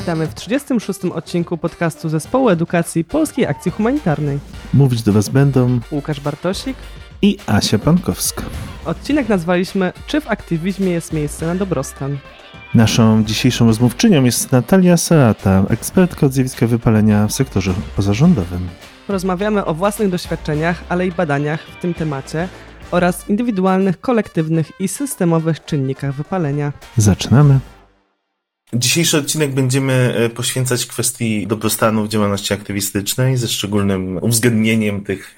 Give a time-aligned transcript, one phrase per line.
[0.00, 1.00] Witamy w 36.
[1.04, 4.38] odcinku podcastu Zespołu Edukacji Polskiej Akcji Humanitarnej.
[4.74, 6.76] Mówić do Was będą Łukasz Bartosik
[7.22, 8.42] i Asia Pankowska.
[8.84, 12.18] Odcinek nazwaliśmy Czy w aktywizmie jest miejsce na dobrostan?
[12.74, 18.68] Naszą dzisiejszą rozmówczynią jest Natalia Seata, ekspertka od zjawiska wypalenia w sektorze pozarządowym.
[19.08, 22.48] Rozmawiamy o własnych doświadczeniach, ale i badaniach w tym temacie
[22.90, 26.72] oraz indywidualnych, kolektywnych i systemowych czynnikach wypalenia.
[26.96, 27.60] Zaczynamy.
[28.74, 35.34] Dzisiejszy odcinek będziemy e, poświęcać kwestii dobrostanu w działalności aktywistycznej ze szczególnym uwzględnieniem tych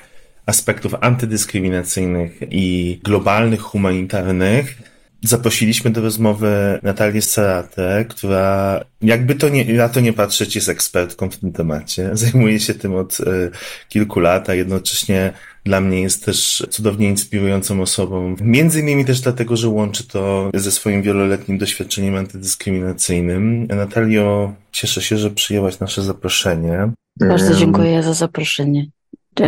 [0.46, 4.78] aspektów antydyskryminacyjnych i globalnych, humanitarnych.
[5.24, 11.30] Zaprosiliśmy do rozmowy Natalię Saratę, która jakby to nie, na to nie patrzeć jest ekspertką
[11.30, 12.10] w tym temacie.
[12.12, 13.50] Zajmuje się tym od y,
[13.88, 15.32] kilku lat, a jednocześnie
[15.64, 18.36] dla mnie jest też cudownie inspirującą osobą.
[18.40, 23.66] Między innymi też dlatego, że łączy to ze swoim wieloletnim doświadczeniem antydyskryminacyjnym.
[23.66, 26.92] Natalio, cieszę się, że przyjęłaś nasze zaproszenie.
[27.20, 28.86] Bardzo dziękuję za zaproszenie.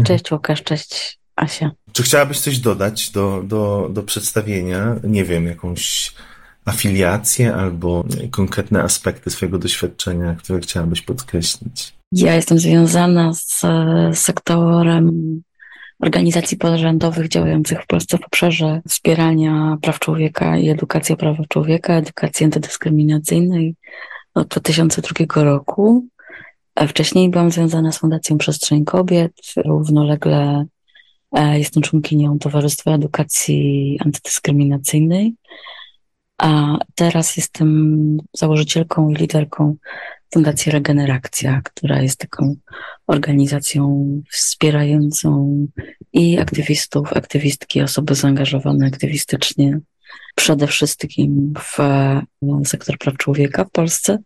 [0.05, 1.71] Cześć Łukasz, cześć Asia.
[1.93, 4.97] Czy chciałabyś coś dodać do, do, do przedstawienia?
[5.05, 6.13] Nie wiem, jakąś
[6.65, 11.95] afiliację albo konkretne aspekty swojego doświadczenia, które chciałabyś podkreślić?
[12.13, 13.63] Ja jestem związana z
[14.19, 15.43] sektorem
[16.01, 21.95] organizacji pozarządowych działających w Polsce w obszarze wspierania praw człowieka i edukacji o prawach człowieka,
[21.95, 23.75] edukacji antydyskryminacyjnej
[24.35, 26.07] od 2002 roku.
[26.89, 30.67] Wcześniej byłam związana z Fundacją Przestrzeń Kobiet, równolegle
[31.33, 35.35] e, jestem członkinią Towarzystwa Edukacji Antydyskryminacyjnej,
[36.39, 39.77] a teraz jestem założycielką i liderką
[40.35, 42.57] Fundacji Regeneracja, która jest taką
[43.07, 45.59] organizacją wspierającą
[46.13, 49.81] i aktywistów, aktywistki, osoby zaangażowane aktywistycznie,
[50.35, 51.79] przede wszystkim w
[52.69, 54.19] sektor praw człowieka w Polsce,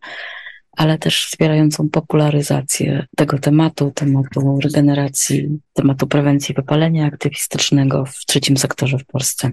[0.73, 8.99] ale też wspierającą popularyzację tego tematu, tematu regeneracji, tematu prewencji wypalenia aktywistycznego w trzecim sektorze
[8.99, 9.50] w Polsce.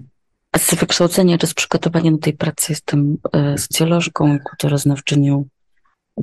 [0.58, 5.46] Z wykształcenia czy z przygotowania do tej pracy jestem e, socjolożką, kulturoznawczynią.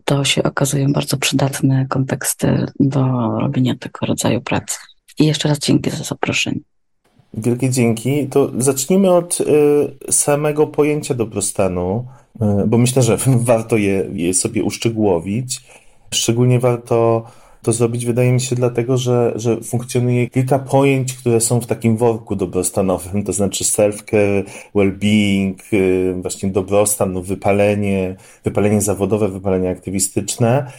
[0.05, 3.05] To się okazują bardzo przydatne konteksty do
[3.41, 4.79] robienia tego rodzaju pracy.
[5.19, 6.61] I jeszcze raz dzięki za zaproszenie.
[7.35, 8.29] Wielkie dzięki.
[8.29, 13.17] To zacznijmy od y, samego pojęcia dobrostanu, y, bo myślę, że
[13.53, 15.61] warto je, je sobie uszczegółowić.
[16.15, 17.25] Szczególnie warto
[17.63, 21.97] to zrobić, wydaje mi się, dlatego, że, że funkcjonuje kilka pojęć, które są w takim
[21.97, 30.73] worku dobrostanowym, to znaczy self-care, well-being, y, właśnie dobrostan, no wypalenie, wypalenie zawodowe, wypalenie aktywistyczne.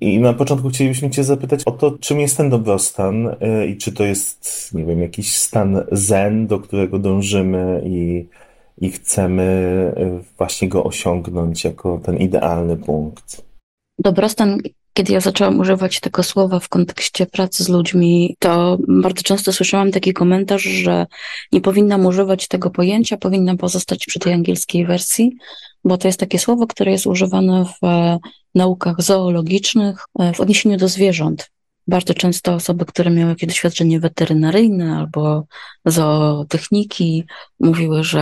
[0.00, 3.92] I na początku chcielibyśmy Cię zapytać o to, czym jest ten dobrostan y, i czy
[3.92, 8.26] to jest, nie wiem, jakiś stan zen, do którego dążymy i,
[8.78, 9.42] i chcemy
[9.98, 13.42] y, właśnie go osiągnąć jako ten idealny punkt.
[13.98, 14.58] Dobrostan
[14.96, 19.90] kiedy ja zaczęłam używać tego słowa w kontekście pracy z ludźmi, to bardzo często słyszałam
[19.90, 21.06] taki komentarz, że
[21.52, 25.36] nie powinnam używać tego pojęcia, powinnam pozostać przy tej angielskiej wersji,
[25.84, 28.18] bo to jest takie słowo, które jest używane w e,
[28.54, 31.50] naukach zoologicznych e, w odniesieniu do zwierząt.
[31.86, 35.44] Bardzo często osoby, które miały jakieś doświadczenie weterynaryjne albo
[35.84, 37.24] zootechniki,
[37.60, 38.20] mówiły, że,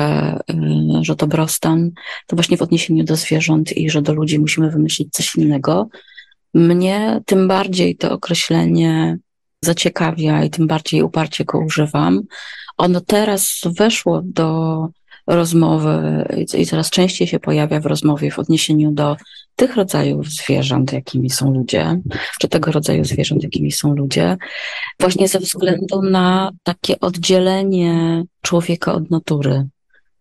[0.50, 1.90] e, że dobrostan
[2.26, 5.88] to właśnie w odniesieniu do zwierząt i że do ludzi musimy wymyślić coś innego.
[6.54, 9.18] Mnie tym bardziej to określenie
[9.64, 12.22] zaciekawia i tym bardziej uparcie go używam.
[12.76, 14.88] Ono teraz weszło do
[15.26, 16.24] rozmowy
[16.58, 19.16] i coraz częściej się pojawia w rozmowie w odniesieniu do
[19.56, 22.00] tych rodzajów zwierząt, jakimi są ludzie,
[22.40, 24.36] czy tego rodzaju zwierząt, jakimi są ludzie,
[25.00, 29.66] właśnie ze względu na takie oddzielenie człowieka od natury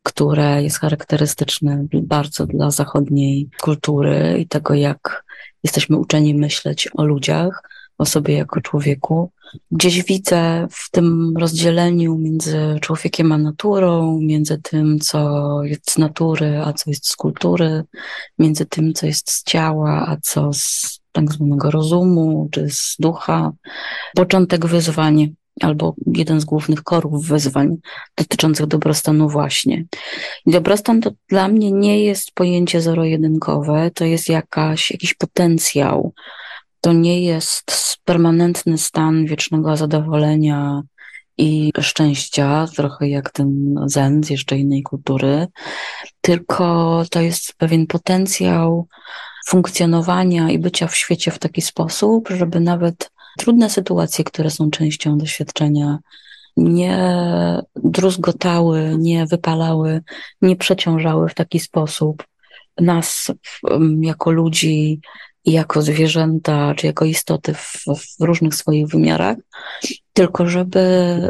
[0.03, 5.22] które jest charakterystyczne bardzo dla zachodniej kultury i tego, jak
[5.63, 7.63] jesteśmy uczeni myśleć o ludziach,
[7.97, 9.31] o sobie jako człowieku.
[9.71, 16.61] Gdzieś widzę w tym rozdzieleniu między człowiekiem a naturą, między tym, co jest z natury,
[16.65, 17.83] a co jest z kultury,
[18.39, 23.51] między tym, co jest z ciała, a co z tak zwanego rozumu, czy z ducha,
[24.15, 27.75] początek wyzwań albo jeden z głównych korów wyzwań
[28.17, 29.85] dotyczących dobrostanu właśnie.
[30.45, 36.13] I dobrostan to dla mnie nie jest pojęcie zero-jedynkowe, to jest jakaś, jakiś potencjał.
[36.81, 40.81] To nie jest permanentny stan wiecznego zadowolenia
[41.37, 45.47] i szczęścia, trochę jak ten zen z jeszcze innej kultury,
[46.21, 48.87] tylko to jest pewien potencjał
[49.47, 55.17] funkcjonowania i bycia w świecie w taki sposób, żeby nawet trudne sytuacje, które są częścią
[55.17, 55.99] doświadczenia,
[56.57, 56.97] nie
[57.75, 60.01] druzgotały, nie wypalały,
[60.41, 62.23] nie przeciążały w taki sposób
[62.77, 63.31] nas
[64.01, 65.01] jako ludzi
[65.45, 67.83] jako zwierzęta, czy jako istoty w,
[68.19, 69.37] w różnych swoich wymiarach,
[70.13, 70.79] tylko żeby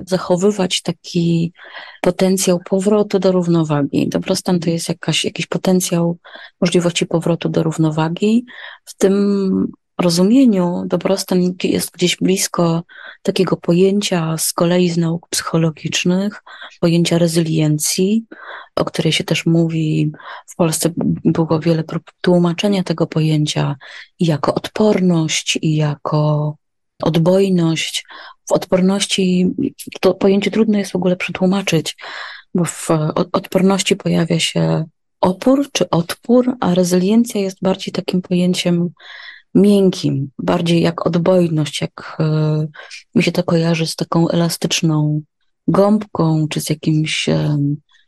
[0.07, 1.53] zachowywać taki
[2.01, 4.09] potencjał powrotu do równowagi.
[4.09, 6.17] Dobrostan to jest jakaś, jakiś potencjał
[6.61, 8.45] możliwości powrotu do równowagi.
[8.85, 12.83] W tym rozumieniu dobrostan jest gdzieś blisko
[13.21, 16.43] takiego pojęcia z kolei z nauk psychologicznych,
[16.79, 18.25] pojęcia rezyliencji,
[18.75, 20.11] o której się też mówi.
[20.47, 20.89] W Polsce
[21.25, 23.75] było wiele prób tłumaczenia tego pojęcia
[24.19, 26.55] i jako odporność, i jako
[27.03, 28.05] odbojność.
[28.49, 29.51] W odporności
[30.01, 31.97] to pojęcie trudno jest w ogóle przetłumaczyć,
[32.55, 32.89] bo w
[33.33, 34.85] odporności pojawia się
[35.21, 38.89] opór czy odpór, a rezyliencja jest bardziej takim pojęciem
[39.55, 42.67] miękkim, bardziej jak odbojność, jak e,
[43.15, 45.21] mi się to kojarzy z taką elastyczną
[45.67, 47.57] gąbką, czy z jakimś e,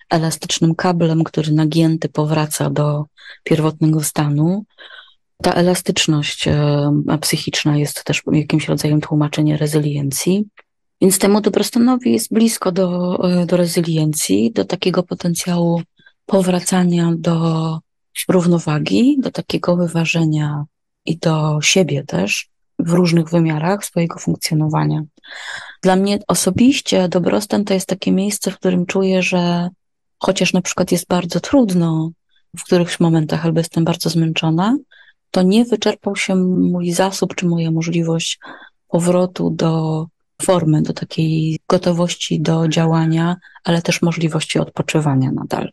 [0.09, 3.06] elastycznym kablem, który nagięty powraca do
[3.44, 4.65] pierwotnego stanu.
[5.44, 10.45] Ta elastyczność e, psychiczna jest też jakimś rodzajem tłumaczenia rezyliencji.
[11.01, 15.81] Więc temu dobrostanowi jest blisko do, do rezyliencji, do takiego potencjału
[16.25, 17.80] powracania do
[18.30, 20.65] równowagi, do takiego wyważenia
[21.06, 22.50] i do siebie też
[22.80, 25.02] w różnych wymiarach swojego funkcjonowania.
[25.84, 29.69] Dla mnie osobiście dobrostan to jest takie miejsce, w którym czuję, że
[30.19, 32.10] chociaż na przykład jest bardzo trudno
[32.57, 34.78] w którychś momentach albo jestem bardzo zmęczona,
[35.31, 38.40] to nie wyczerpał się mój zasób czy moja możliwość
[38.88, 40.06] powrotu do
[40.42, 45.69] formy, do takiej gotowości do działania, ale też możliwości odpoczywania nadal.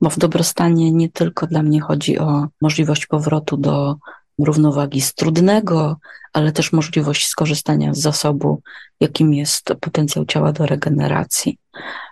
[0.00, 3.96] Bo w dobrostanie nie tylko dla mnie chodzi o możliwość powrotu do
[4.38, 5.96] równowagi z trudnego,
[6.32, 8.62] ale też możliwość skorzystania z zasobu,
[9.00, 11.58] jakim jest potencjał ciała do regeneracji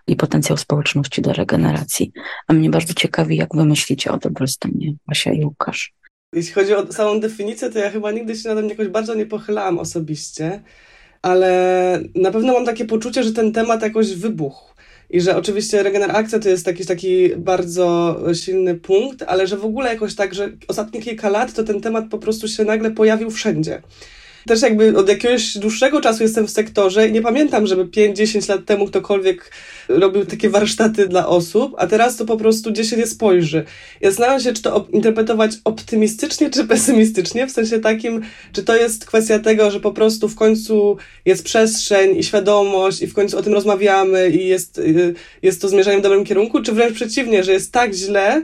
[0.07, 2.13] i potencjał społeczności do regeneracji.
[2.49, 5.93] A mnie bardzo ciekawi, jak wy myślicie o dobrostanie, Asia i Łukasz.
[6.35, 9.27] Jeśli chodzi o samą definicję, to ja chyba nigdy się na tym jakoś bardzo nie
[9.27, 10.63] pochylałam osobiście,
[11.23, 14.72] ale na pewno mam takie poczucie, że ten temat jakoś wybuchł.
[15.13, 19.93] I że oczywiście regeneracja to jest jakiś taki bardzo silny punkt, ale że w ogóle
[19.93, 23.83] jakoś tak, że ostatnie kilka lat to ten temat po prostu się nagle pojawił wszędzie
[24.47, 28.65] też jakby od jakiegoś dłuższego czasu jestem w sektorze i nie pamiętam, żeby 5-10 lat
[28.65, 29.51] temu ktokolwiek
[29.89, 33.65] robił takie warsztaty dla osób, a teraz to po prostu gdzie się nie spojrzy.
[34.01, 38.23] Ja zastanawiam się, czy to interpretować optymistycznie, czy pesymistycznie, w sensie takim,
[38.53, 43.07] czy to jest kwestia tego, że po prostu w końcu jest przestrzeń i świadomość i
[43.07, 46.73] w końcu o tym rozmawiamy i jest, y, jest to zmierzanie w dobrym kierunku, czy
[46.73, 48.43] wręcz przeciwnie, że jest tak źle,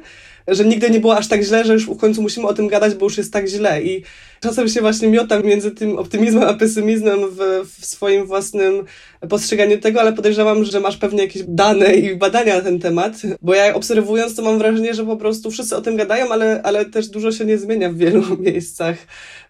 [0.48, 2.94] że nigdy nie było aż tak źle, że już w końcu musimy o tym gadać,
[2.94, 3.82] bo już jest tak źle.
[3.82, 4.02] I
[4.40, 8.84] czasem się właśnie miotam między tym optymizmem a pesymizmem w, w swoim własnym
[9.28, 13.12] postrzeganiu tego, ale podejrzewam, że masz pewnie jakieś dane i badania na ten temat,
[13.42, 16.84] bo ja obserwując to mam wrażenie, że po prostu wszyscy o tym gadają, ale, ale
[16.84, 18.96] też dużo się nie zmienia w wielu miejscach.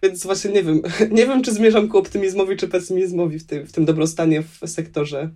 [0.03, 0.81] Więc właśnie nie wiem,
[1.17, 5.29] nie wiem, czy zmierzam ku optymizmowi czy pesymizmowi w tym, w tym dobrostanie w sektorze.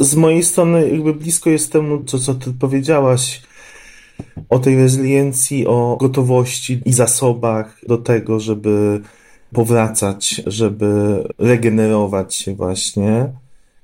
[0.00, 3.42] Z mojej strony jakby blisko jest temu, co, co ty powiedziałaś
[4.48, 9.00] o tej rezyliencji, o gotowości i zasobach do tego, żeby
[9.52, 13.32] powracać, żeby regenerować się właśnie.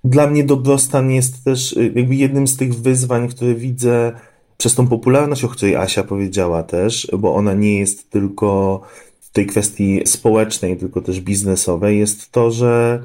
[0.05, 4.13] Dla mnie dobrostan jest też y, jakby jednym z tych wyzwań, które widzę
[4.59, 8.81] przez tą popularność, o której Asia powiedziała też, bo ona nie jest tylko
[9.21, 13.03] w tej kwestii społecznej, tylko też biznesowej, jest to, że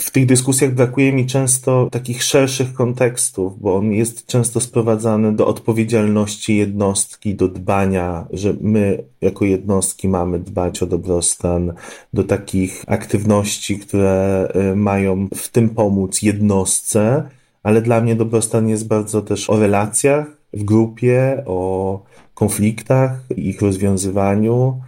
[0.00, 5.46] w tych dyskusjach brakuje mi często takich szerszych kontekstów, bo on jest często sprowadzany do
[5.46, 11.72] odpowiedzialności jednostki, do dbania, że my jako jednostki mamy dbać o dobrostan,
[12.12, 17.22] do takich aktywności, które y, mają w tym pomóc jednostce,
[17.62, 22.02] ale dla mnie dobrostan jest bardzo też o relacjach w grupie, o
[22.34, 24.80] konfliktach, ich rozwiązywaniu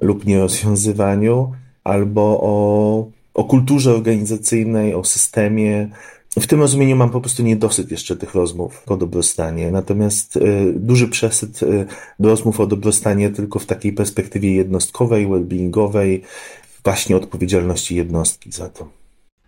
[0.00, 1.52] lub nierozwiązywaniu,
[1.84, 5.88] albo o o kulturze organizacyjnej, o systemie.
[6.40, 9.70] W tym rozumieniu mam po prostu niedosyt jeszcze tych rozmów o dobrostanie.
[9.70, 11.86] Natomiast y, duży przesyt y,
[12.18, 16.20] do rozmów o dobrostanie tylko w takiej perspektywie jednostkowej, well-beingowej,
[16.84, 18.88] właśnie odpowiedzialności jednostki za to.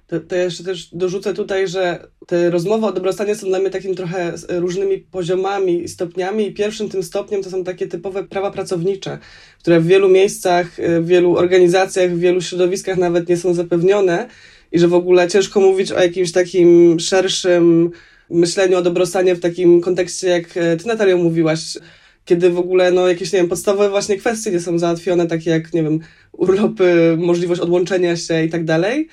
[0.08, 3.94] To, to jeszcze też dorzucę tutaj, że te rozmowy o dobrostanie są dla mnie takim
[3.94, 6.46] trochę różnymi poziomami i stopniami.
[6.46, 9.18] I pierwszym tym stopniem to są takie typowe prawa pracownicze,
[9.58, 14.28] które w wielu miejscach, w wielu organizacjach, w wielu środowiskach nawet nie są zapewnione.
[14.72, 17.90] I że w ogóle ciężko mówić o jakimś takim szerszym
[18.30, 21.78] myśleniu o dobrostanie w takim kontekście, jak ty Natalio mówiłaś,
[22.24, 25.74] kiedy w ogóle no, jakieś, nie wiem, podstawowe właśnie kwestie nie są załatwione, takie jak,
[25.74, 26.00] nie wiem,
[26.32, 29.08] urlopy, możliwość odłączenia się i tak dalej.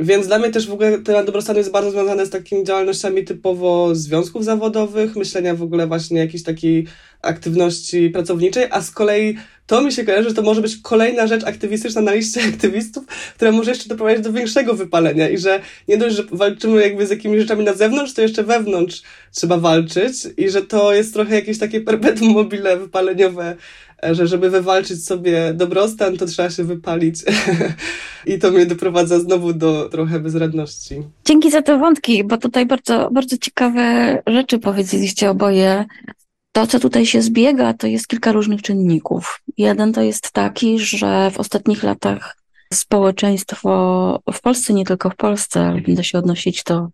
[0.00, 3.94] Więc dla mnie też w ogóle temat dobrostanu jest bardzo związany z takimi działalnościami typowo
[3.94, 6.86] związków zawodowych, myślenia w ogóle właśnie jakiejś takiej
[7.22, 11.44] aktywności pracowniczej, a z kolei to mi się kojarzy, że to może być kolejna rzecz
[11.44, 16.16] aktywistyczna na liście aktywistów, która może jeszcze doprowadzić do większego wypalenia i że nie dość,
[16.16, 19.02] że walczymy jakby z jakimiś rzeczami na zewnątrz, to jeszcze wewnątrz
[19.32, 23.56] trzeba walczyć i że to jest trochę jakieś takie perpetuum mobile wypaleniowe,
[24.02, 27.16] że żeby wywalczyć sobie dobrostan, to trzeba się wypalić.
[28.26, 31.02] I to mnie doprowadza znowu do trochę bezradności.
[31.24, 35.84] Dzięki za te wątki, bo tutaj bardzo, bardzo ciekawe rzeczy powiedzieliście oboje.
[36.52, 39.40] To, co tutaj się zbiega, to jest kilka różnych czynników.
[39.58, 42.40] Jeden to jest taki, że w ostatnich latach
[42.74, 46.88] społeczeństwo w Polsce, nie tylko w Polsce, ale będę się odnosić do,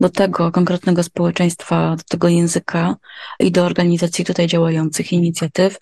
[0.00, 2.96] do tego konkretnego społeczeństwa, do tego języka
[3.40, 5.78] i do organizacji tutaj działających, inicjatyw,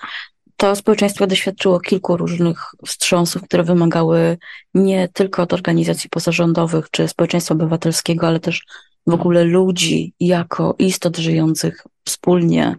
[0.60, 4.38] to społeczeństwo doświadczyło kilku różnych wstrząsów, które wymagały
[4.74, 8.62] nie tylko od organizacji pozarządowych czy społeczeństwa obywatelskiego, ale też
[9.10, 12.76] w ogóle ludzi jako istot żyjących wspólnie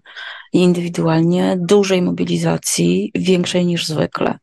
[0.53, 4.37] i indywidualnie, dużej mobilizacji, większej niż zwykle.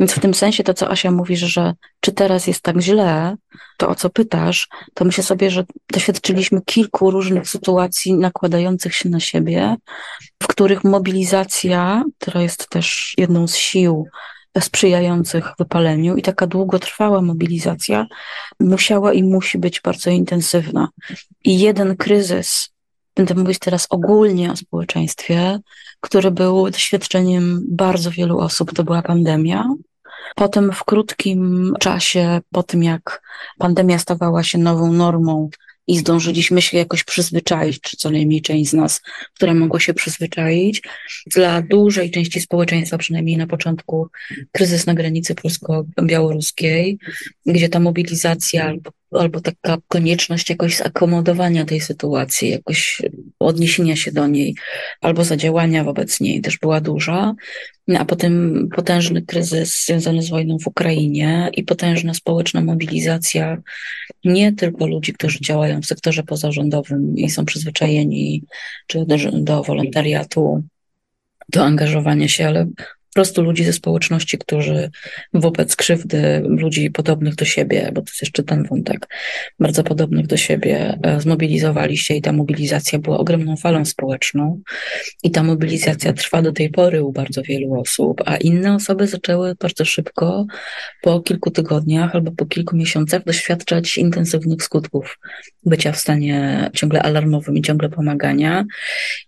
[0.00, 3.36] Więc w tym sensie to, co Asia mówi, że czy teraz jest tak źle,
[3.76, 9.20] to o co pytasz, to myślę sobie, że doświadczyliśmy kilku różnych sytuacji nakładających się na
[9.20, 9.76] siebie,
[10.42, 14.06] w których mobilizacja, która jest też jedną z sił
[14.60, 18.06] sprzyjających wypaleniu i taka długotrwała mobilizacja
[18.60, 20.88] musiała i musi być bardzo intensywna.
[21.44, 22.68] I jeden kryzys,
[23.16, 25.58] będę mówić teraz ogólnie o społeczeństwie,
[26.00, 29.64] który był doświadczeniem bardzo wielu osób, to była pandemia.
[30.34, 33.22] Potem w krótkim czasie, po tym jak
[33.58, 35.50] pandemia stawała się nową normą,
[35.86, 39.00] i zdążyliśmy się jakoś przyzwyczaić, czy co najmniej część z nas,
[39.34, 40.82] która mogła się przyzwyczaić.
[41.26, 44.08] Dla dużej części społeczeństwa, przynajmniej na początku,
[44.52, 46.98] kryzys na granicy polsko-białoruskiej,
[47.46, 53.02] gdzie ta mobilizacja albo albo taka konieczność jakoś zakomodowania tej sytuacji, jakoś
[53.38, 54.54] odniesienia się do niej,
[55.00, 57.34] albo zadziałania wobec niej też była duża,
[57.98, 63.56] a potem potężny kryzys związany z wojną w Ukrainie i potężna społeczna mobilizacja
[64.24, 68.42] nie tylko ludzi, którzy działają w sektorze pozarządowym i są przyzwyczajeni
[68.86, 70.62] czy do, do wolontariatu,
[71.48, 72.66] do angażowania się, ale
[73.14, 74.90] prostu ludzi ze społeczności, którzy
[75.34, 79.08] wobec krzywdy ludzi podobnych do siebie, bo to jest jeszcze ten wątek,
[79.60, 84.60] bardzo podobnych do siebie, e, zmobilizowali się i ta mobilizacja była ogromną falą społeczną
[85.22, 89.54] i ta mobilizacja trwa do tej pory u bardzo wielu osób, a inne osoby zaczęły
[89.54, 90.46] bardzo szybko,
[91.02, 95.18] po kilku tygodniach albo po kilku miesiącach doświadczać intensywnych skutków
[95.64, 98.64] bycia w stanie ciągle alarmowym i ciągle pomagania.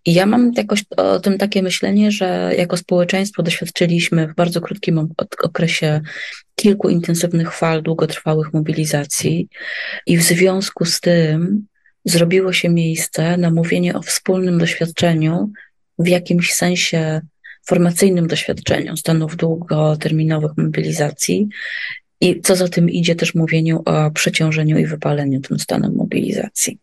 [0.04, 4.60] I ja mam jakoś o tym takie myślenie, że jako społeczeństwo doświadczamy doświadczyliśmy w bardzo
[4.60, 5.08] krótkim
[5.42, 6.00] okresie
[6.54, 9.48] kilku intensywnych fal długotrwałych mobilizacji
[10.06, 11.66] i w związku z tym
[12.04, 15.50] zrobiło się miejsce na mówienie o wspólnym doświadczeniu,
[15.98, 17.20] w jakimś sensie
[17.66, 21.48] formacyjnym doświadczeniu stanów długoterminowych mobilizacji
[22.24, 26.78] i co za tym idzie też mówieniu o przeciążeniu i wypaleniu tym stanem mobilizacji.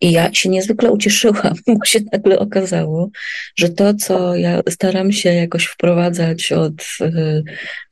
[0.00, 3.10] I ja się niezwykle ucieszyłam, bo się nagle okazało,
[3.56, 6.74] że to, co ja staram się jakoś wprowadzać od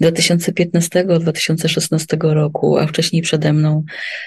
[0.02, 3.84] 2015-2016 y, roku, a wcześniej przede mną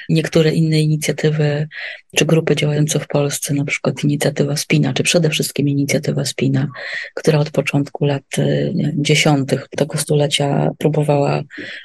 [0.10, 1.68] niektóre inne inicjatywy
[2.16, 6.68] czy grupy działające w Polsce, na przykład inicjatywa Spina, czy przede wszystkim inicjatywa Spina,
[7.16, 11.44] która od początku lat y, dziesiątych tego stulecia próbowała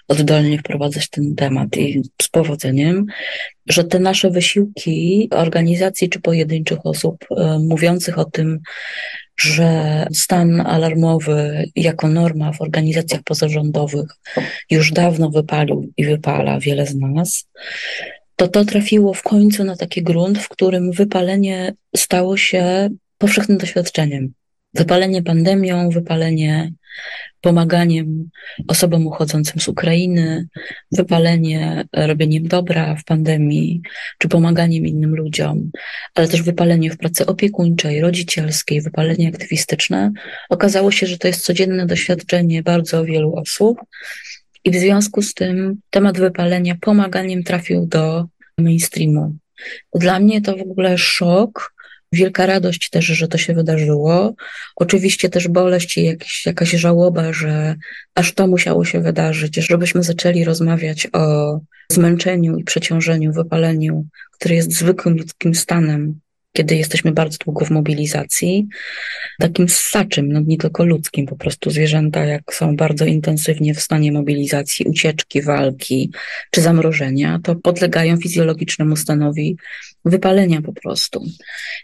[0.08, 3.06] oddolnie wprowadzać ten temat i z powodzeniem
[3.70, 8.60] że te nasze wysiłki organizacji czy pojedynczych osób e, mówiących o tym,
[9.36, 14.10] że stan alarmowy jako norma w organizacjach pozarządowych
[14.70, 17.48] już dawno wypalił i wypala wiele z nas,
[18.36, 22.88] to to trafiło w końcu na taki grunt, w którym wypalenie stało się
[23.18, 24.32] powszechnym doświadczeniem.
[24.74, 26.72] Wypalenie pandemią, wypalenie
[27.40, 28.30] pomaganiem
[28.68, 30.46] osobom uchodzącym z Ukrainy,
[30.92, 33.82] wypalenie robieniem dobra w pandemii,
[34.18, 35.70] czy pomaganiem innym ludziom,
[36.14, 40.12] ale też wypalenie w pracy opiekuńczej, rodzicielskiej, wypalenie aktywistyczne.
[40.50, 43.78] Okazało się, że to jest codzienne doświadczenie bardzo wielu osób.
[44.64, 48.24] I w związku z tym temat wypalenia pomaganiem trafił do
[48.58, 49.36] mainstreamu.
[49.94, 51.74] Dla mnie to w ogóle szok,
[52.12, 54.34] wielka radość też, że to się wydarzyło.
[54.76, 57.76] Oczywiście też boleść i jakiś, jakaś żałoba, że
[58.14, 61.58] aż to musiało się wydarzyć, żebyśmy zaczęli rozmawiać o
[61.92, 66.20] zmęczeniu i przeciążeniu, wypaleniu, które jest zwykłym ludzkim stanem,
[66.52, 68.68] kiedy jesteśmy bardzo długo w mobilizacji,
[69.38, 74.12] takim ssaczym, no nie tylko ludzkim, po prostu zwierzęta, jak są bardzo intensywnie w stanie
[74.12, 76.12] mobilizacji, ucieczki, walki
[76.50, 79.56] czy zamrożenia, to podlegają fizjologicznemu stanowi
[80.04, 81.24] wypalenia po prostu.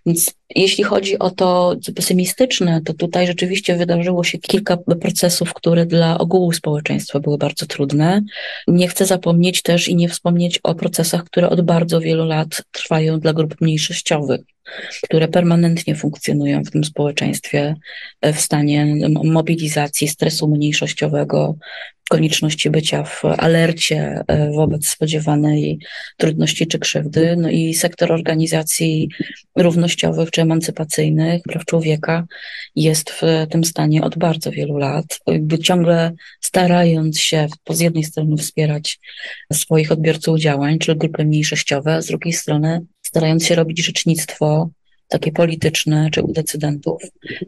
[0.06, 5.86] Więc jeśli chodzi o to co pesymistyczne, to tutaj rzeczywiście wydarzyło się kilka procesów, które
[5.86, 8.22] dla ogółu społeczeństwa były bardzo trudne.
[8.68, 13.20] Nie chcę zapomnieć też i nie wspomnieć o procesach, które od bardzo wielu lat trwają
[13.20, 14.40] dla grup mniejszościowych
[15.02, 17.74] które permanentnie funkcjonują w tym społeczeństwie
[18.22, 21.56] w stanie mobilizacji, stresu mniejszościowego,
[22.08, 25.78] konieczności bycia w alercie e, wobec spodziewanej
[26.16, 27.36] trudności czy krzywdy.
[27.36, 29.08] No i sektor organizacji
[29.56, 32.26] równościowych czy emancypacyjnych praw człowieka
[32.76, 38.36] jest w tym stanie od bardzo wielu lat, jakby ciągle starając się z jednej strony
[38.36, 38.98] wspierać
[39.52, 44.70] swoich odbiorców działań, czyli grupy mniejszościowe, a z drugiej strony starając się robić rzecznictwo
[45.08, 47.02] takie polityczne czy u decydentów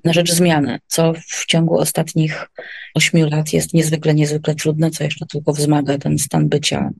[0.04, 2.48] na rzecz zmiany, co w ciągu ostatnich
[2.94, 6.90] ośmiu lat jest niezwykle, niezwykle trudne, co jeszcze tylko wzmaga ten stan bycia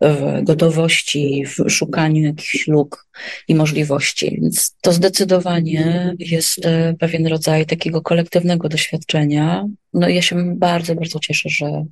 [0.00, 3.06] w gotowości, w szukaniu jakichś luk
[3.48, 4.38] i możliwości.
[4.42, 9.66] Więc to zdecydowanie jest e, pewien rodzaj takiego kolektywnego doświadczenia.
[9.94, 11.84] No i ja się bardzo, bardzo cieszę, że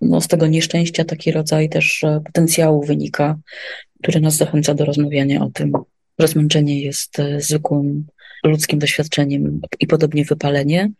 [0.00, 3.38] no, z tego nieszczęścia taki rodzaj też e, potencjału wynika,
[4.02, 5.72] który nas zachęca do rozmawiania o tym,
[6.18, 8.06] że zmęczenie jest e, zwykłym
[8.44, 10.90] ludzkim doświadczeniem i podobnie wypalenie.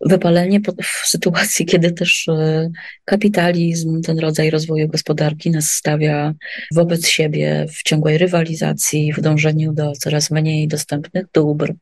[0.00, 2.70] Wypalenie w sytuacji, kiedy też e,
[3.04, 6.34] kapitalizm, ten rodzaj rozwoju gospodarki nas stawia
[6.74, 11.74] wobec siebie w ciągłej rywalizacji, w dążeniu do coraz mniej dostępnych dóbr,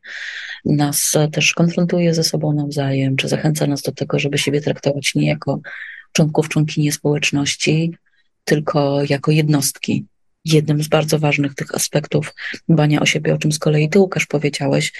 [0.65, 5.27] nas też konfrontuje ze sobą nawzajem, czy zachęca nas do tego, żeby siebie traktować nie
[5.27, 5.59] jako
[6.13, 7.91] członków, członkini społeczności,
[8.45, 10.05] tylko jako jednostki,
[10.45, 12.33] jednym z bardzo ważnych tych aspektów
[12.69, 14.93] dbania o siebie, o czym z kolei ty, Łukasz, powiedziałeś,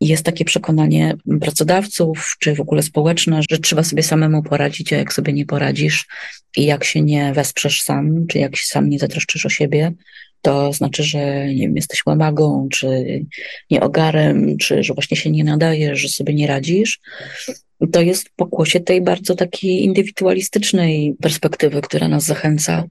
[0.00, 5.12] jest takie przekonanie pracodawców, czy w ogóle społeczne, że trzeba sobie samemu poradzić, a jak
[5.12, 6.06] sobie nie poradzisz
[6.56, 9.92] i jak się nie wesprzesz sam, czy jak się sam nie zatroszczysz o siebie,
[10.42, 12.86] to znaczy, że nie wiem, jesteś łamagą, czy
[13.70, 17.00] nieogarem, czy że właśnie się nie nadajesz, że sobie nie radzisz.
[17.92, 22.84] To jest pokłosie tej bardzo takiej indywidualistycznej perspektywy, która nas zachęca,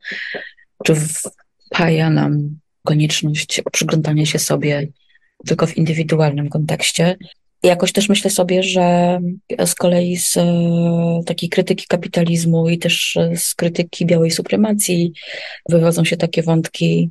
[0.83, 1.21] czy w
[1.69, 4.87] paja nam konieczność przyglądania się sobie
[5.45, 7.17] tylko w indywidualnym kontekście.
[7.63, 9.19] Jakoś też myślę sobie, że
[9.65, 10.43] z kolei z e,
[11.25, 15.13] takiej krytyki kapitalizmu i też z krytyki białej supremacji
[15.69, 17.09] wywodzą się takie wątki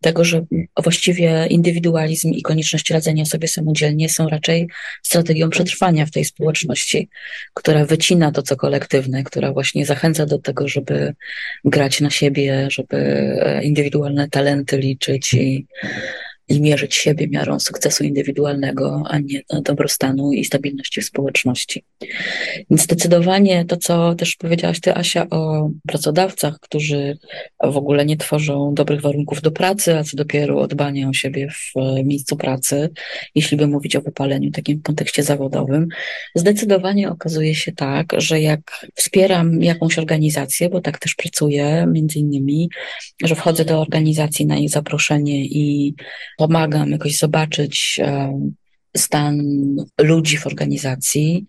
[0.00, 0.44] tego, że
[0.82, 4.68] właściwie indywidualizm i konieczność radzenia sobie samodzielnie są raczej
[5.02, 7.08] strategią przetrwania w tej społeczności,
[7.54, 11.14] która wycina to, co kolektywne, która właśnie zachęca do tego, żeby
[11.64, 15.66] grać na siebie, żeby indywidualne talenty liczyć i
[16.50, 21.84] i mierzyć siebie miarą sukcesu indywidualnego, a nie dobrostanu i stabilności w społeczności.
[22.70, 27.18] Więc zdecydowanie to, co też powiedziałaś Ty, Asia, o pracodawcach, którzy
[27.64, 30.68] w ogóle nie tworzą dobrych warunków do pracy, a co dopiero o
[31.08, 32.90] o siebie w e, miejscu pracy,
[33.34, 35.88] jeśli by mówić o wypaleniu w takim kontekście zawodowym,
[36.34, 42.70] zdecydowanie okazuje się tak, że jak wspieram jakąś organizację, bo tak też pracuję, między innymi,
[43.24, 45.94] że wchodzę do organizacji na jej zaproszenie i
[46.40, 48.00] pomagam jakoś zobaczyć
[48.96, 49.40] stan
[50.00, 51.46] ludzi w organizacji,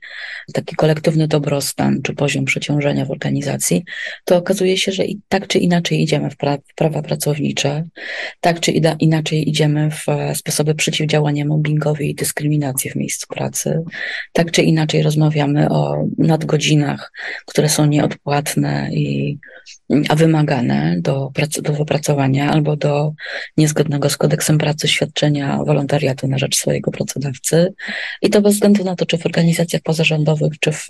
[0.54, 3.84] taki kolektywny dobrostan czy poziom przeciążenia w organizacji,
[4.26, 7.84] to okazuje się, że i tak czy inaczej idziemy w, pra prawa pracownicze,
[8.40, 13.84] tak czy inaczej idziemy w e, sposoby przeciwdziałania mobbingowi i dyskryminacji w miejscu pracy,
[14.34, 17.12] tak czy inaczej rozmawiamy o nadgodzinach,
[17.46, 19.38] które są nieodpłatne i
[20.10, 23.14] a wymagane do, do wypracowania albo do
[23.58, 27.31] niezgodnego z kodeksem pracy świadczenia wolontariatu na rzecz swojego pracodawcy.
[28.22, 30.88] I to bez względu na to, czy w organizacjach pozarządowych, czy w,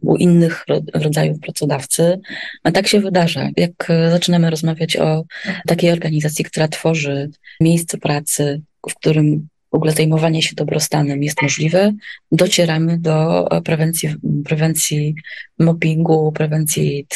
[0.00, 0.64] u innych
[0.94, 2.20] rodzajów pracodawcy.
[2.62, 3.48] A tak się wydarza.
[3.56, 5.24] Jak zaczynamy rozmawiać o
[5.66, 11.92] takiej organizacji, która tworzy miejsce pracy, w którym w ogóle zajmowanie się dobrostanem jest możliwe,
[12.32, 14.14] docieramy do prewencji,
[14.44, 15.14] prewencji
[15.58, 17.06] mobbingu, prewencji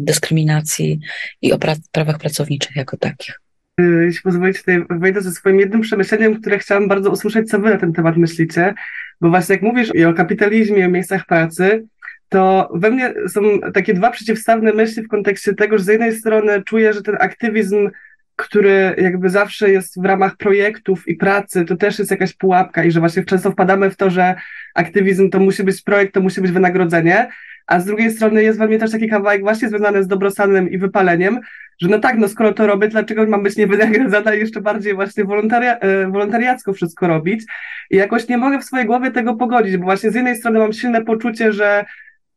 [0.00, 0.98] dyskryminacji
[1.42, 1.58] i o
[1.92, 3.40] prawach pracowniczych jako takich.
[3.78, 7.76] Jeśli pozwolicie, tutaj wejdę ze swoim jednym przemyśleniem, które chciałam bardzo usłyszeć, co wy na
[7.76, 8.74] ten temat myślicie,
[9.20, 11.84] bo właśnie jak mówisz i o kapitalizmie, o miejscach pracy,
[12.28, 13.42] to we mnie są
[13.74, 17.90] takie dwa przeciwstawne myśli w kontekście tego, że z jednej strony czuję, że ten aktywizm
[18.36, 22.90] który jakby zawsze jest w ramach projektów i pracy, to też jest jakaś pułapka i
[22.90, 24.34] że właśnie często wpadamy w to, że
[24.74, 27.28] aktywizm to musi być projekt, to musi być wynagrodzenie,
[27.66, 30.78] a z drugiej strony jest we mnie też taki kawałek właśnie związany z dobrostanem i
[30.78, 31.40] wypaleniem,
[31.80, 35.24] że no tak, no skoro to robię, dlaczego mam być niewynagradzana i jeszcze bardziej właśnie
[35.24, 37.44] wolontaria, e, wolontariacko wszystko robić?
[37.90, 40.72] I jakoś nie mogę w swojej głowie tego pogodzić, bo właśnie z jednej strony mam
[40.72, 41.84] silne poczucie, że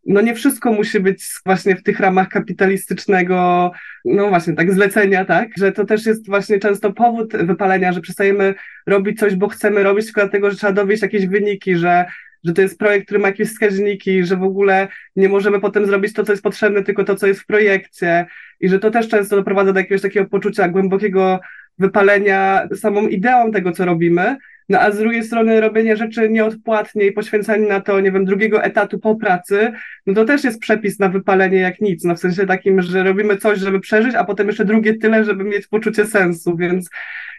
[0.06, 3.72] no nie wszystko musi być właśnie w tych ramach kapitalistycznego,
[4.06, 8.54] no właśnie tak, zlecenia, tak, że to też jest właśnie często powód wypalenia, że przestajemy
[8.88, 12.06] robić coś, bo chcemy robić, tylko dlatego, że trzeba dowieść jakieś wyniki, że
[12.44, 16.14] że to jest projekt, który ma jakieś wskaźniki, że w ogóle nie możemy potem zrobić
[16.14, 18.26] to, co jest potrzebne, tylko to, co jest w projekcie.
[18.60, 21.40] I że to też często doprowadza do jakiegoś takiego poczucia głębokiego
[21.80, 24.38] wypalenia samą ideą tego, co robimy,
[24.70, 28.64] no a z drugiej strony robienie rzeczy nieodpłatnie i poświęcanie na to, nie wiem, drugiego
[28.64, 29.72] etatu po pracy,
[30.06, 33.38] no to też jest przepis na wypalenie jak nic, no w sensie takim, że robimy
[33.38, 36.90] coś, żeby przeżyć, a potem jeszcze drugie tyle, żeby mieć poczucie sensu, więc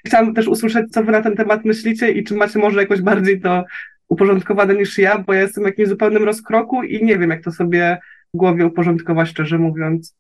[0.06, 3.40] chciałam też usłyszeć, co wy na ten temat myślicie i czy macie może jakoś bardziej
[3.40, 3.64] to
[4.10, 7.52] uporządkowane niż ja, bo ja jestem w jakimś zupełnym rozkroku i nie wiem, jak to
[7.52, 7.98] sobie
[8.34, 10.14] w głowie uporządkować, szczerze mówiąc.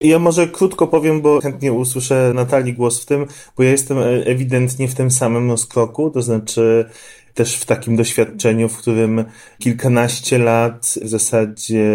[0.00, 3.26] Ja może krótko powiem, bo chętnie usłyszę Natalii głos w tym,
[3.56, 6.84] bo ja jestem ewidentnie w tym samym rozkroku, to znaczy
[7.34, 9.24] też w takim doświadczeniu, w którym
[9.58, 11.88] kilkanaście lat w zasadzie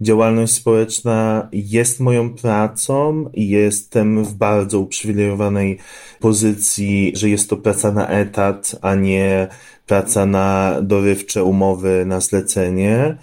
[0.00, 5.78] działalność społeczna jest moją pracą i jestem w bardzo uprzywilejowanej
[6.20, 9.48] pozycji, że jest to praca na etat, a nie
[9.86, 13.16] praca na dorywcze umowy na zlecenie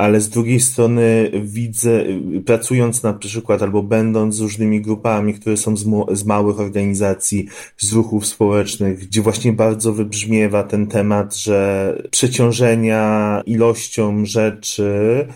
[0.00, 2.04] ale z drugiej strony widzę,
[2.46, 7.46] pracując na przykład albo będąc z różnymi grupami, które są z, z, małych organizacji,
[7.78, 15.26] z ruchów społecznych, gdzie właśnie bardzo wybrzmiewa ten temat, że przeciążenia ilością rzeczy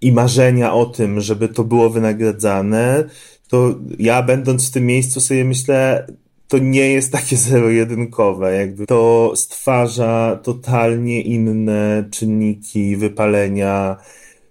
[0.00, 3.04] i marzenia o tym, żeby to było wynagradzane,
[3.48, 6.06] to ja będąc w tym miejscu sobie myślę,
[6.54, 13.96] to nie jest takie zero-jedynkowe, jakby to stwarza totalnie inne czynniki wypalenia.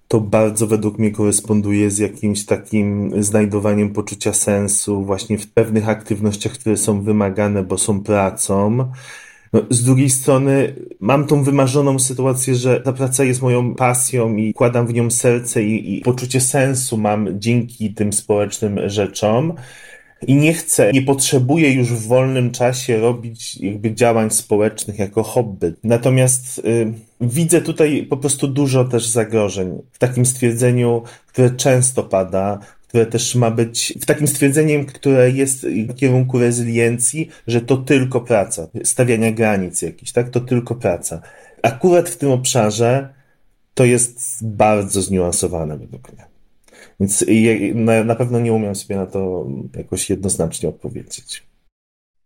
[0.07, 6.51] To bardzo według mnie koresponduje z jakimś takim znajdowaniem poczucia sensu właśnie w pewnych aktywnościach,
[6.51, 8.91] które są wymagane, bo są pracą.
[9.53, 14.53] No, z drugiej strony mam tą wymarzoną sytuację, że ta praca jest moją pasją i
[14.53, 19.53] kładam w nią serce i, i poczucie sensu mam dzięki tym społecznym rzeczom
[20.27, 25.73] i nie chcę, nie potrzebuję już w wolnym czasie robić jakby działań społecznych jako hobby.
[25.83, 32.59] Natomiast y, widzę tutaj po prostu dużo też zagrożeń w takim stwierdzeniu, które często pada,
[32.87, 38.21] które też ma być w takim stwierdzeniem, które jest w kierunku rezyliencji, że to tylko
[38.21, 40.29] praca, stawiania granic jakichś, tak?
[40.29, 41.21] To tylko praca.
[41.61, 43.13] Akurat w tym obszarze
[43.73, 46.32] to jest bardzo zniuansowane według mnie.
[46.99, 47.25] Więc
[48.05, 51.43] na pewno nie umiem sobie na to jakoś jednoznacznie odpowiedzieć.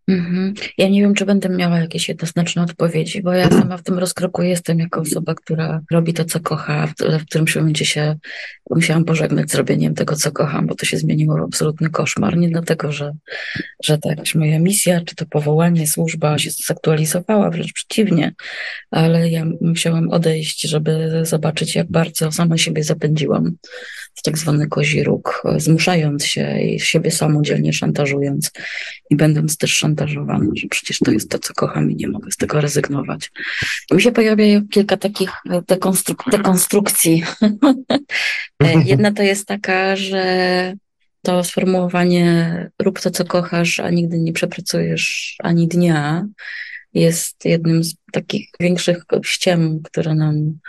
[0.07, 0.53] Mhm.
[0.77, 4.41] Ja nie wiem, czy będę miała jakieś jednoznaczne odpowiedzi, bo ja sama w tym rozkroku
[4.41, 6.87] jestem jako osoba, która robi to, co kocha.
[6.87, 8.15] W, którymś momencie się
[8.69, 12.37] musiałam pożegnać z robieniem tego, co kocham, bo to się zmieniło w absolutny koszmar.
[12.37, 13.11] Nie dlatego, że,
[13.83, 18.33] że ta jakaś moja misja, czy to powołanie, służba się zaktualizowała, wręcz przeciwnie,
[18.91, 23.55] ale ja musiałam odejść, żeby zobaczyć, jak bardzo sama siebie zapędziłam
[24.17, 28.51] w tak zwany kozi róg, zmuszając się i siebie samodzielnie szantażując
[29.09, 32.37] i będąc też szantażowany, że przecież to jest to, co kocham i nie mogę z
[32.37, 33.31] tego rezygnować.
[33.91, 35.31] Mi się pojawia kilka takich
[35.67, 37.23] dekonstruk dekonstrukcji.
[38.85, 40.73] Jedna to jest taka, że
[41.21, 46.27] to sformułowanie rób to, co kochasz, a nigdy nie przepracujesz ani dnia,
[46.93, 50.59] jest jednym z takich większych ściem, które nam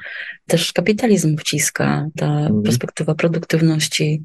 [0.47, 2.07] też kapitalizm wciska.
[2.17, 2.63] Ta mhm.
[2.63, 4.23] perspektywa produktywności,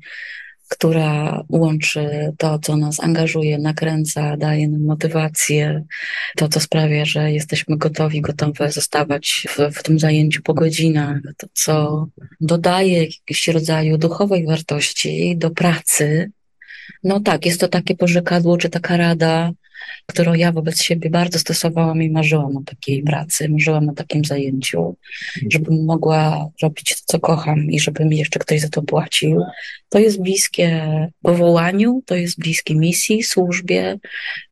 [0.73, 5.83] która łączy to, co nas angażuje, nakręca, daje nam motywację,
[6.37, 11.47] to, co sprawia, że jesteśmy gotowi, gotowe zostawać w, w tym zajęciu po godzinach, to,
[11.53, 12.07] co
[12.41, 16.31] dodaje jakiegoś rodzaju duchowej wartości do pracy.
[17.03, 19.51] No tak, jest to takie pożekadło, czy taka rada,
[20.05, 24.95] którą ja wobec siebie bardzo stosowałam i marzyłam o takiej pracy, marzyłam o takim zajęciu,
[25.49, 29.43] żebym mogła robić to, co kocham i żeby mi jeszcze ktoś za to płacił.
[29.89, 30.87] To jest bliskie
[31.21, 33.99] powołaniu, to jest bliskie misji, służbie.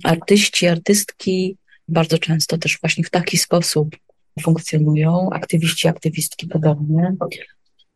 [0.04, 3.96] Artyści, artystki bardzo często też właśnie w taki sposób
[4.42, 7.16] funkcjonują, aktywiści, aktywistki podobnie.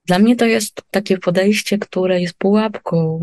[0.06, 3.20] Dla mnie to jest takie podejście, które jest pułapką,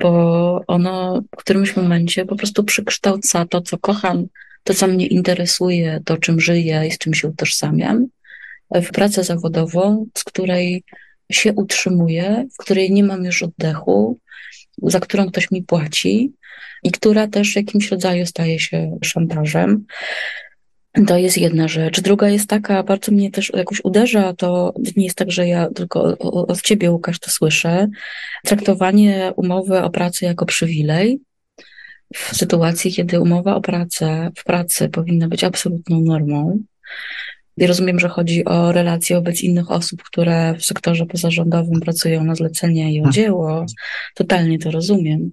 [0.00, 4.26] bo ono w którymś momencie po prostu przykształca to, co kocham,
[4.64, 8.06] to, co mnie interesuje, to, czym żyję i z czym się utożsamiam,
[8.70, 10.84] w pracę zawodową, z której
[11.32, 14.18] się utrzymuję, w której nie mam już oddechu,
[14.82, 16.32] za którą ktoś mi płaci
[16.82, 19.84] i która też w jakimś rodzaju staje się szantażem.
[21.06, 22.00] To jest jedna rzecz.
[22.00, 26.18] Druga jest taka, bardzo mnie też jakoś uderza, to nie jest tak, że ja tylko
[26.18, 27.88] od ciebie, Łukasz, to słyszę.
[28.44, 31.20] Traktowanie umowy o pracę jako przywilej
[32.14, 36.58] w sytuacji, kiedy umowa o pracę w pracy powinna być absolutną normą,
[37.56, 42.34] I rozumiem, że chodzi o relacje wobec innych osób, które w sektorze pozarządowym pracują na
[42.34, 43.66] zlecenie i o dzieło.
[44.14, 45.30] Totalnie to rozumiem.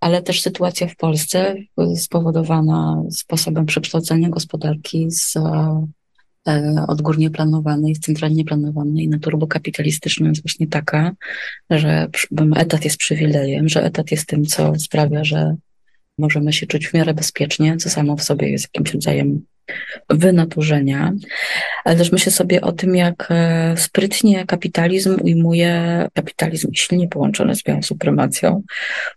[0.00, 1.54] Ale też sytuacja w Polsce
[1.96, 11.12] spowodowana sposobem przekształcenia gospodarki z e, odgórnie planowanej, centralnie planowanej na turbokapitalistyczną jest właśnie taka,
[11.70, 12.08] że
[12.56, 15.56] etat jest przywilejem, że etat jest tym, co sprawia, że
[16.18, 19.46] możemy się czuć w miarę bezpiecznie, co samo w sobie jest jakimś rodzajem
[20.10, 21.12] wynaturzenia,
[21.84, 27.62] ale też myślę sobie o tym, jak e, sprytnie kapitalizm ujmuje, kapitalizm silnie połączony z
[27.62, 28.62] białą supremacją,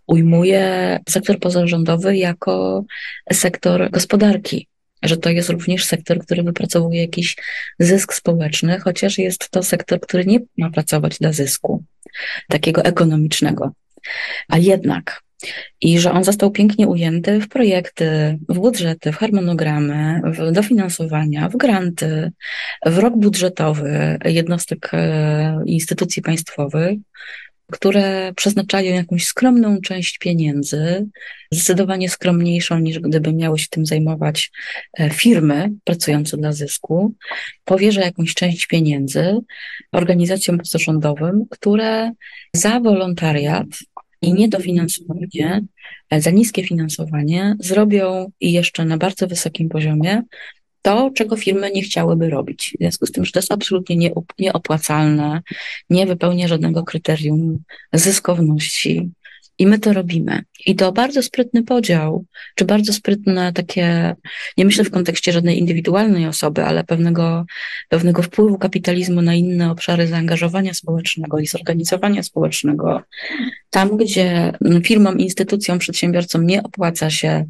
[0.06, 2.84] ujmuje sektor pozarządowy jako
[3.32, 4.68] sektor gospodarki.
[5.02, 7.36] Że to jest również sektor, który wypracowuje jakiś
[7.78, 11.84] zysk społeczny, chociaż jest to sektor, który nie ma pracować dla zysku
[12.48, 13.72] takiego ekonomicznego.
[14.48, 15.22] A jednak
[15.80, 21.56] i że on został pięknie ujęty w projekty, w budżety, w harmonogramy, w dofinansowania, w
[21.56, 22.30] granty,
[22.86, 26.98] w rok budżetowy jednostek e, instytucji państwowych,
[27.72, 31.06] które przeznaczają jakąś skromną część pieniędzy,
[31.50, 34.50] zdecydowanie skromniejszą niż gdyby miały się tym zajmować
[34.98, 37.14] e, firmy pracujące dla zysku,
[37.64, 39.36] powierza jakąś część pieniędzy
[39.92, 42.12] organizacjom pozarządowym, które
[42.52, 43.66] za wolontariat
[44.24, 45.64] i niedofinansowanie,
[46.10, 50.22] e, za niskie finansowanie zrobią jeszcze na bardzo wysokim poziomie
[50.82, 52.74] to, czego firmy nie chciałyby robić.
[52.74, 55.42] W związku z tym, że to jest absolutnie nieopłacalne,
[55.90, 57.58] nie wypełnia żadnego kryterium
[57.92, 59.10] zyskowności,
[59.58, 60.42] i my to robimy.
[60.66, 64.14] I to bardzo sprytny podział, czy bardzo sprytne takie,
[64.56, 67.44] nie myślę w kontekście żadnej indywidualnej osoby, ale pewnego,
[67.88, 73.02] pewnego wpływu kapitalizmu na inne obszary zaangażowania społecznego i zorganizowania społecznego.
[73.70, 77.44] Tam, gdzie firmom, instytucjom, przedsiębiorcom nie opłaca się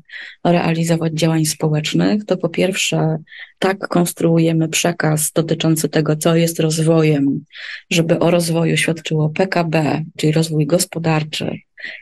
[0.44, 3.18] realizować działań społecznych, to po pierwsze
[3.64, 7.44] tak konstruujemy przekaz dotyczący tego, co jest rozwojem,
[7.90, 11.58] żeby o rozwoju świadczyło PKB, czyli rozwój gospodarczy,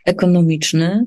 [0.07, 1.05] ekonomiczny,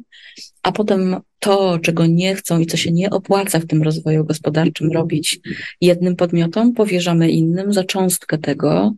[0.63, 4.91] a potem to, czego nie chcą i co się nie opłaca w tym rozwoju gospodarczym
[4.91, 5.39] robić
[5.82, 8.94] jednym podmiotom, powierzamy innym za cząstkę tego,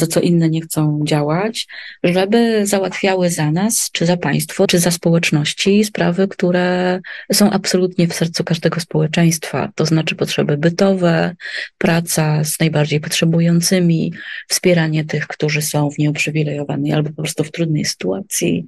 [0.00, 1.66] za co inne nie chcą działać,
[2.04, 7.00] żeby załatwiały za nas, czy za państwo, czy za społeczności sprawy, które
[7.32, 11.34] są absolutnie w sercu każdego społeczeństwa, to znaczy potrzeby bytowe,
[11.78, 14.12] praca z najbardziej potrzebującymi,
[14.48, 18.66] wspieranie tych, którzy są w nieuprzywilejowanej albo po prostu w trudnej sytuacji.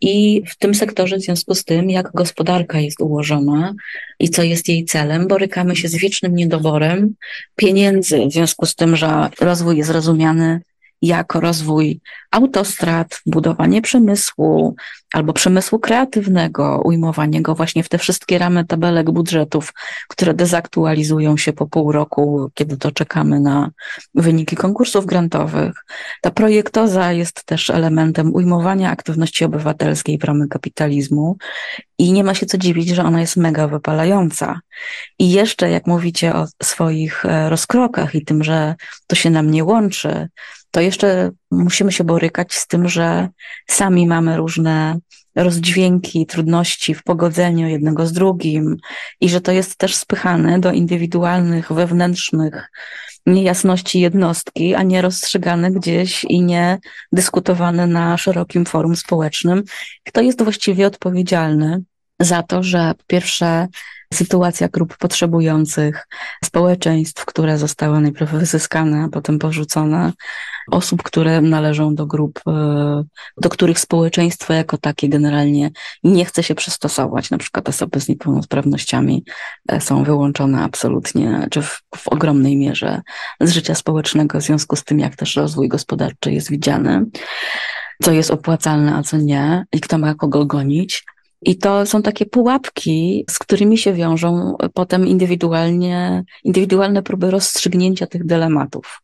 [0.00, 3.74] I w tym sektorze, w związku z tym, jak gospodarka jest ułożona
[4.18, 7.14] i co jest jej celem, borykamy się z wiecznym niedoborem
[7.56, 10.60] pieniędzy, w związku z tym, że rozwój jest rozumiany
[11.02, 14.76] jako rozwój autostrad, budowanie przemysłu
[15.12, 19.72] albo przemysłu kreatywnego, ujmowanie go właśnie w te wszystkie ramy tabelek budżetów,
[20.08, 23.70] które dezaktualizują się po pół roku, kiedy to czekamy na
[24.14, 25.84] wyniki konkursów grantowych.
[26.22, 31.36] Ta projektoza jest też elementem ujmowania aktywności obywatelskiej w ramach kapitalizmu
[31.98, 34.60] i nie ma się co dziwić, że ona jest mega wypalająca.
[35.18, 38.74] I jeszcze, jak mówicie o swoich e, rozkrokach i tym, że
[39.06, 40.28] to się nam nie łączy,
[40.70, 43.28] to jeszcze musimy się borykać z tym, że
[43.66, 44.98] sami mamy różne
[45.36, 48.76] rozdźwięki, trudności w pogodzeniu jednego z drugim
[49.20, 52.70] i że to jest też spychane do indywidualnych, wewnętrznych
[53.26, 56.78] niejasności jednostki, a nie rozstrzygane gdzieś i nie
[57.12, 59.62] dyskutowane na szerokim forum społecznym.
[60.04, 61.82] Kto jest właściwie odpowiedzialny
[62.20, 63.68] za to, że po pierwsze
[64.14, 66.06] sytuacja grup potrzebujących,
[66.44, 70.12] społeczeństw, które zostały najpierw wyzyskane, a potem porzucone,
[70.70, 73.04] osób, które należą do grup, e,
[73.36, 75.70] do których społeczeństwo jako takie generalnie
[76.04, 77.30] nie chce się przystosować.
[77.30, 79.24] Na przykład osoby z niepełnosprawnościami
[79.68, 83.02] e, są wyłączone absolutnie, czy w, w ogromnej mierze
[83.40, 87.06] z życia społecznego, w związku z tym, jak też rozwój gospodarczy jest widziany
[88.02, 91.04] co jest opłacalne, a co nie, i kto ma kogo gonić.
[91.42, 98.26] I to są takie pułapki, z którymi się wiążą potem indywidualnie, indywidualne próby rozstrzygnięcia tych
[98.26, 99.02] dylematów.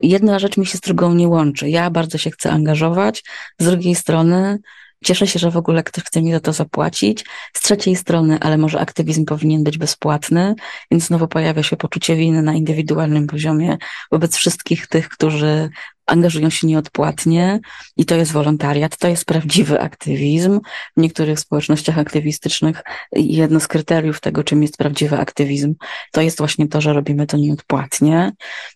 [0.00, 1.70] Jedna rzecz mi się z drugą nie łączy.
[1.70, 3.24] Ja bardzo się chcę angażować,
[3.58, 4.58] z drugiej strony
[5.04, 7.24] Cieszę się, że w ogóle ktoś chce mi za to zapłacić.
[7.54, 10.54] Z trzeciej strony, ale może aktywizm powinien być bezpłatny,
[10.90, 13.76] więc znowu pojawia się poczucie winy na indywidualnym poziomie
[14.12, 15.70] wobec wszystkich tych, którzy
[16.06, 17.60] angażują się nieodpłatnie
[17.96, 20.60] i to jest wolontariat, to jest prawdziwy aktywizm.
[20.96, 22.82] W niektórych społecznościach aktywistycznych
[23.12, 25.74] jedno z kryteriów tego, czym jest prawdziwy aktywizm,
[26.12, 28.32] to jest właśnie to, że robimy to nieodpłatnie,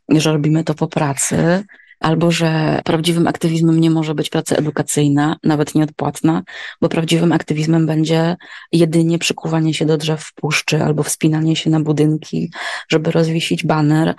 [0.08, 1.64] że robimy to po pracy,
[2.02, 6.42] albo że prawdziwym aktywizmem nie może być praca edukacyjna, nawet nieodpłatna,
[6.80, 8.36] bo prawdziwym aktywizmem będzie
[8.72, 12.52] jedynie przykuwanie się do drzew w puszczy albo wspinanie się na budynki,
[12.88, 14.14] żeby rozwiesić baner.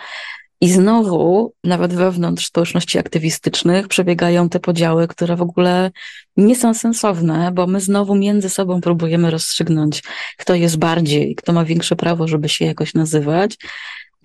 [0.64, 5.92] I znowu, nawet wewnątrz społeczności aktywistycznych, przebiegają te podziały, które w ogóle
[6.38, 10.04] nie są sensowne, bo my znowu między sobą próbujemy rozstrzygnąć,
[10.38, 13.58] kto jest bardziej, kto ma większe prawo, żeby się jakoś nazywać.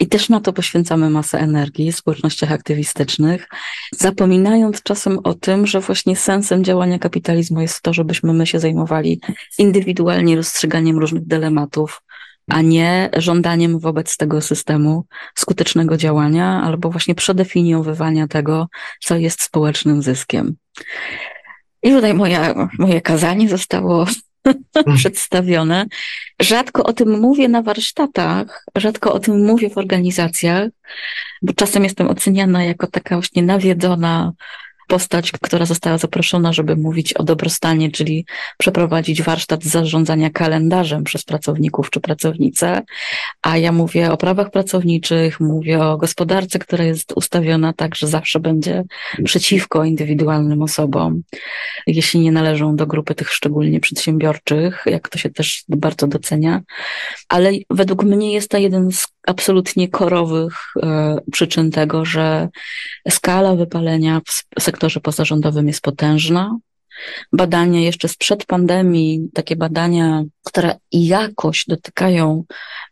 [0.01, 3.49] I też na to poświęcamy masę energii w społecznościach aktywistycznych,
[3.93, 9.21] zapominając czasem o tym, że właśnie sensem działania kapitalizmu jest to, żebyśmy my się zajmowali
[9.59, 12.03] indywidualnie rozstrzyganiem różnych dylematów,
[12.49, 18.69] a nie żądaniem wobec tego systemu skutecznego działania albo właśnie przedefiniowywania tego,
[19.05, 20.57] co jest społecznym zyskiem.
[21.83, 24.07] I tutaj moja, moje kazanie zostało
[24.97, 25.87] przedstawione.
[26.43, 30.69] Rzadko o tym mówię na warsztatach, rzadko o tym mówię w organizacjach,
[31.43, 34.33] bo czasem jestem oceniana jako taka właśnie nawiedzona
[34.89, 38.27] postać, która została zaproszona, żeby mówić o dobrostanie, czyli
[38.59, 42.83] przeprowadzić warsztat zarządzania kalendarzem przez pracowników czy pracownice,
[43.43, 48.41] a ja mówię o prawach pracowniczych, mówię o gospodarce, która jest ustawiona tak, że zawsze
[48.41, 48.85] będzie
[49.25, 51.23] przeciwko indywidualnym osobom,
[51.87, 56.61] jeśli nie należą do grupy tych szczególnie przedsiębiorczych, jak to się też bardzo docenia.
[57.29, 62.49] Ale według mnie jest to jeden z absolutnie korowych e, przyczyn tego, że
[63.09, 64.21] skala wypalenia
[64.57, 66.59] w sektorze pozarządowym jest potężna.
[67.33, 72.45] Badania jeszcze sprzed pandemii, takie badania, które jakoś dotykają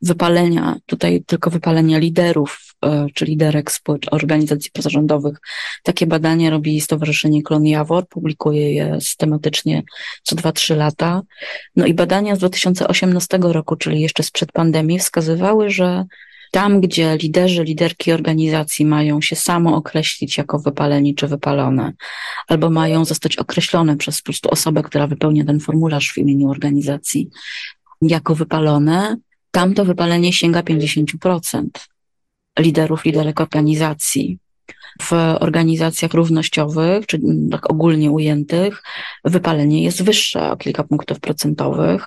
[0.03, 3.71] wypalenia, tutaj tylko wypalenia liderów, e, czy liderek
[4.11, 5.39] organizacji pozarządowych.
[5.83, 9.83] Takie badania robi Stowarzyszenie Klon Jawor, publikuje je systematycznie
[10.23, 11.23] co 2-3 lata.
[11.77, 16.05] No i badania z 2018 roku, czyli jeszcze sprzed pandemii, wskazywały, że
[16.57, 21.93] tam, gdzie liderzy, liderki organizacji mają się samo określić jako wypaleni czy wypalone,
[22.49, 27.29] albo mają zostać określone przez po prostu osobę, która wypełnia ten formularz w imieniu organizacji,
[28.03, 29.17] jako wypalone,
[29.51, 31.67] tam to wypalenie sięga 50%
[32.59, 34.39] liderów, liderek organizacji.
[35.03, 38.83] W organizacjach równościowych, czy tak ogólnie ujętych,
[39.25, 42.07] wypalenie jest wyższe o kilka punktów procentowych.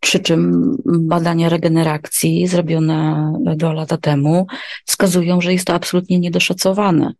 [0.00, 4.46] Przy czym badania regeneracji zrobione dwa lata temu
[4.86, 7.12] wskazują, że jest to absolutnie niedoszacowane.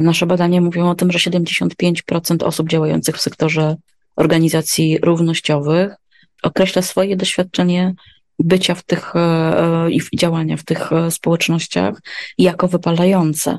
[0.00, 3.76] Nasze badania mówią o tym, że 75% osób działających w sektorze
[4.16, 5.94] organizacji równościowych
[6.42, 7.94] określa swoje doświadczenie
[8.38, 12.00] bycia w tych e, i działania w tych e, społecznościach
[12.38, 13.58] jako wypalające.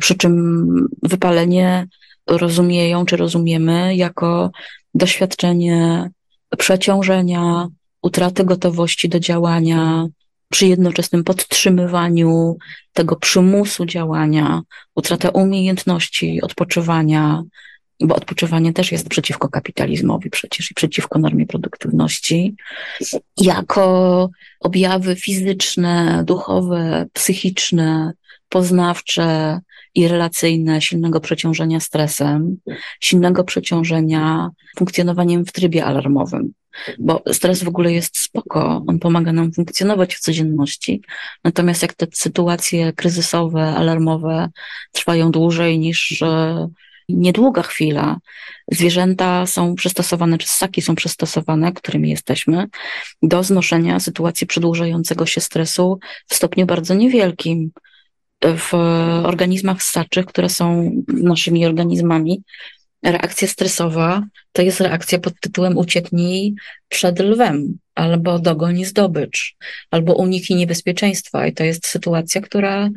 [0.00, 0.66] Przy czym
[1.02, 1.86] wypalenie
[2.26, 4.50] rozumieją czy rozumiemy jako
[4.94, 6.10] doświadczenie
[6.56, 7.68] przeciążenia,
[8.02, 10.06] utraty gotowości do działania,
[10.50, 12.56] przy jednoczesnym podtrzymywaniu
[12.92, 14.62] tego przymusu działania,
[14.94, 17.42] utrata umiejętności odpoczywania,
[18.00, 22.56] bo odpoczywanie też jest przeciwko kapitalizmowi przecież i przeciwko normie produktywności,
[23.40, 24.30] jako
[24.60, 28.12] objawy fizyczne, duchowe, psychiczne,
[28.48, 29.60] poznawcze
[29.98, 32.56] i relacyjne silnego przeciążenia stresem,
[33.00, 36.52] silnego przeciążenia funkcjonowaniem w trybie alarmowym.
[36.98, 41.02] Bo stres w ogóle jest spoko, on pomaga nam funkcjonować w codzienności.
[41.44, 44.48] Natomiast jak te sytuacje kryzysowe, alarmowe
[44.92, 46.24] trwają dłużej niż
[47.08, 48.16] niedługa chwila,
[48.72, 52.66] zwierzęta są przystosowane, czy ssaki są przystosowane, którymi jesteśmy,
[53.22, 57.70] do znoszenia sytuacji przedłużającego się stresu w stopniu bardzo niewielkim
[58.44, 58.74] w
[59.24, 62.42] organizmach ssaczych, które są naszymi organizmami,
[63.02, 64.22] reakcja stresowa
[64.52, 66.54] to jest reakcja pod tytułem ucieknij
[66.88, 69.56] przed lwem, albo dogoń zdobycz,
[69.90, 71.46] albo uniknij niebezpieczeństwa.
[71.46, 72.88] I to jest sytuacja, która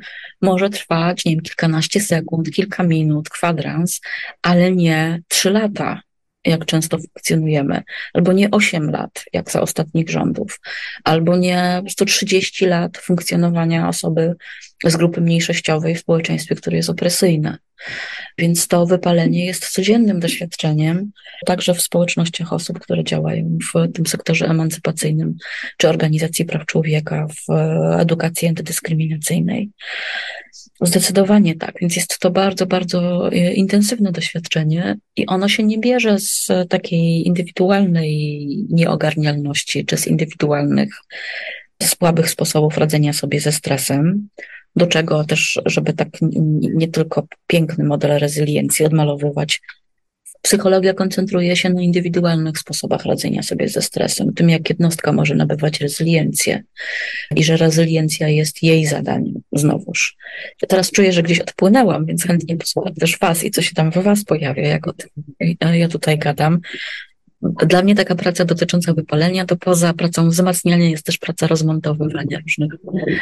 [0.42, 4.02] może trwać, nie wiem, kilkanaście sekund, kilka minut, kwadrans,
[4.42, 6.02] ale nie trzy lata
[6.46, 10.60] jak często funkcjonujemy, albo nie 8 lat, jak za ostatnich rządów,
[11.04, 14.36] albo nie 130 lat funkcjonowania osoby
[14.86, 17.58] z grupy mniejszościowej w społeczeństwie, które jest opresyjne.
[18.38, 21.12] Więc to wypalenie jest codziennym doświadczeniem,
[21.46, 25.36] także w społecznościach osób, które działają w tym sektorze emancypacyjnym,
[25.78, 27.54] czy organizacji praw człowieka, w
[28.00, 29.70] edukacji antydyskryminacyjnej.
[30.82, 36.20] Zdecydowanie tak, więc jest to bardzo, bardzo e, intensywne doświadczenie i ono się nie bierze
[36.20, 40.94] z takiej indywidualnej nieogarnialności, czy z indywidualnych
[41.84, 44.30] słabych sposobów radzenia sobie ze stresem,
[44.76, 46.08] do czego też, żeby tak
[46.62, 49.62] nie tylko piękny model rezyliencji odmalowywać
[50.42, 55.82] Psychologia koncentruje się na indywidualnych sposobach radzenia sobie ze stresem, tym jak jednostka może nabywać
[55.82, 56.64] rezyliencję
[57.36, 59.42] i że rezyliencja jest jej zadaniem.
[59.52, 60.18] Znowuż.
[60.62, 63.92] Ja teraz czuję, że gdzieś odpłynęłam, więc chętnie posłucham też Was i co się tam
[63.92, 65.10] w Was pojawia, jak o tym
[65.74, 66.60] ja tutaj gadam.
[67.42, 72.72] Dla mnie taka praca dotycząca wypalenia to poza pracą wzmacniania jest też praca rozmontowywania różnych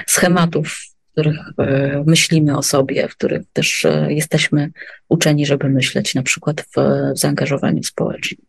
[0.08, 0.82] schematów,
[1.20, 4.72] których e, myślimy o sobie, w których też e, jesteśmy
[5.10, 6.80] uczeni, żeby myśleć na przykład w
[7.14, 8.42] zaangażowaniu społecznym.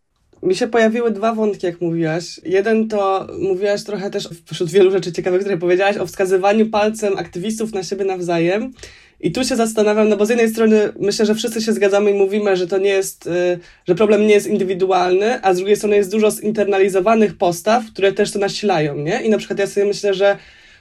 [0.43, 2.41] Mi się pojawiły dwa wątki, jak mówiłaś.
[2.45, 7.73] Jeden to mówiłaś trochę też wśród wielu rzeczy ciekawych, które powiedziałaś, o wskazywaniu palcem aktywistów
[7.73, 8.73] na siebie nawzajem.
[9.21, 12.15] I tu się zastanawiam, no bo z jednej strony myślę, że wszyscy się zgadzamy i
[12.15, 13.59] mówimy, że to nie jest, y,
[13.89, 18.33] że problem nie jest indywidualny, a z drugiej strony jest dużo zinternalizowanych postaw, które też
[18.33, 19.23] to nasilają, nie?
[19.23, 20.37] I na przykład ja sobie myślę, że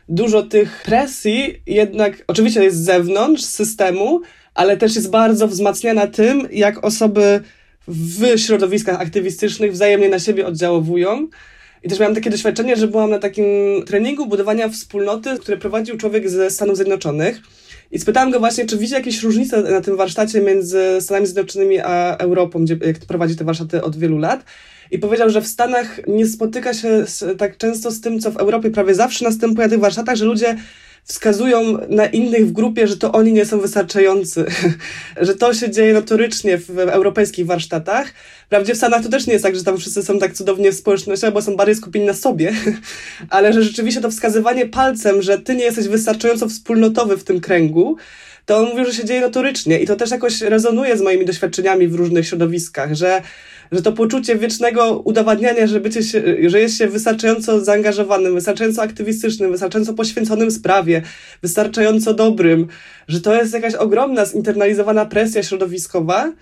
[0.09, 4.21] dużo tych presji jednak oczywiście jest z zewnątrz, systemu,
[4.53, 7.41] ale też jest bardzo wzmacniana tym, jak osoby
[7.87, 11.27] w środowiskach aktywistycznych wzajemnie na siebie oddziałowują.
[11.83, 13.45] I też miałam takie doświadczenie, że byłam na takim
[13.85, 17.41] treningu budowania wspólnoty, który prowadził człowiek ze Stanów Zjednoczonych.
[17.91, 22.17] I spytałam go właśnie, czy widzi jakieś różnice na tym warsztacie między Stanami Zjednoczonymi a
[22.17, 24.43] Europą, gdzie jak prowadzi te warsztaty od wielu lat.
[24.91, 28.37] I powiedział, że w Stanach nie spotyka się z, tak często z tym, co w
[28.37, 30.55] Europie prawie zawsze następuje na tych warsztatach, że ludzie
[31.03, 34.45] wskazują na innych w grupie, że to oni nie są wystarczający,
[35.21, 38.13] że to się dzieje notorycznie w, w europejskich warsztatach.
[38.45, 41.33] Wprawdzie w Stanach to też nie jest tak, że tam wszyscy są tak cudownie społecznościowo,
[41.33, 42.53] bo są bardziej skupieni na sobie,
[43.29, 47.97] ale że rzeczywiście to wskazywanie palcem, że ty nie jesteś wystarczająco wspólnotowy w tym kręgu,
[48.45, 51.87] to on mówił, że się dzieje notorycznie i to też jakoś rezonuje z moimi doświadczeniami
[51.87, 53.21] w różnych środowiskach, że
[53.71, 59.51] że to poczucie wiecznego udowadniania, że, bycie się, że jest się wystarczająco zaangażowanym, wystarczająco aktywistycznym,
[59.51, 61.01] wystarczająco poświęconym sprawie,
[61.41, 62.67] wystarczająco dobrym,
[63.07, 66.33] że to jest jakaś ogromna zinternalizowana presja środowiskowa,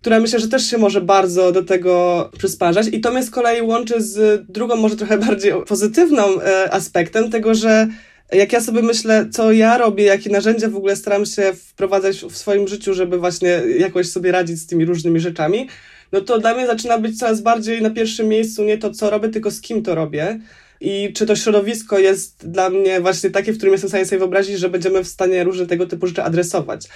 [0.00, 2.86] która myślę, że też się może bardzo do tego przysparzać.
[2.92, 7.54] I to mnie z kolei łączy z drugą, może trochę bardziej pozytywną e, aspektem tego,
[7.54, 7.88] że
[8.32, 12.36] jak ja sobie myślę, co ja robię, jakie narzędzia w ogóle staram się wprowadzać w
[12.36, 15.68] swoim życiu, żeby właśnie jakoś sobie radzić z tymi różnymi rzeczami,
[16.12, 19.28] no to dla mnie zaczyna być coraz bardziej na pierwszym miejscu nie to, co robię,
[19.28, 20.40] tylko z kim to robię.
[20.80, 24.18] I czy to środowisko jest dla mnie właśnie takie, w którym jestem w stanie sobie
[24.18, 26.88] wyobrazić, że będziemy w stanie różne tego typu rzeczy adresować.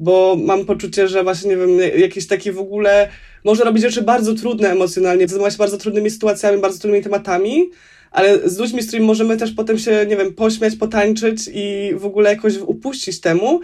[0.00, 3.08] Bo mam poczucie, że właśnie, nie wiem, jakieś takie w ogóle
[3.44, 7.70] może robić rzeczy bardzo trudne emocjonalnie, zajmować się bardzo trudnymi sytuacjami, bardzo trudnymi tematami,
[8.10, 12.04] ale z ludźmi, z którymi możemy też potem się, nie wiem, pośmiać, potańczyć i w
[12.04, 13.60] ogóle jakoś upuścić temu.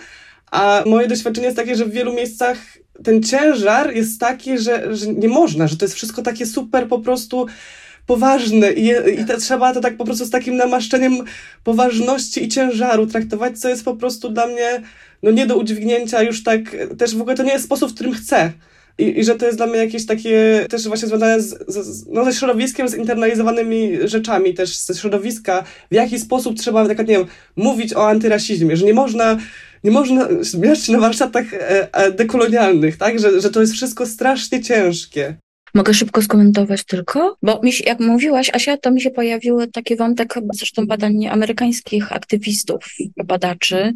[0.50, 2.58] A moje doświadczenie jest takie, że w wielu miejscach
[3.04, 6.98] ten ciężar jest taki, że, że nie można, że to jest wszystko takie super po
[6.98, 7.46] prostu
[8.06, 8.88] poważne i,
[9.20, 11.12] i trzeba to tak po prostu z takim namaszczeniem
[11.64, 14.82] poważności i ciężaru traktować, co jest po prostu dla mnie
[15.22, 18.12] no nie do udźwignięcia już tak, też w ogóle to nie jest sposób, w którym
[18.12, 18.52] chcę.
[18.98, 22.24] I, I, że to jest dla mnie jakieś takie też właśnie związane z, z, no,
[22.24, 27.26] ze środowiskiem, z internalizowanymi rzeczami też ze środowiska, w jaki sposób trzeba, tak, nie wiem,
[27.56, 29.38] mówić o antyrasizmie, że nie można
[29.84, 33.18] nie można zmierzyć na warsztatach e, e, dekolonialnych, tak?
[33.18, 35.36] Że, że to jest wszystko strasznie ciężkie.
[35.74, 37.36] Mogę szybko skomentować tylko?
[37.42, 42.12] Bo mi się, jak mówiłaś, Asia, to mi się pojawiły taki wątek zresztą badań amerykańskich
[42.12, 42.84] aktywistów,
[43.24, 43.94] badaczy,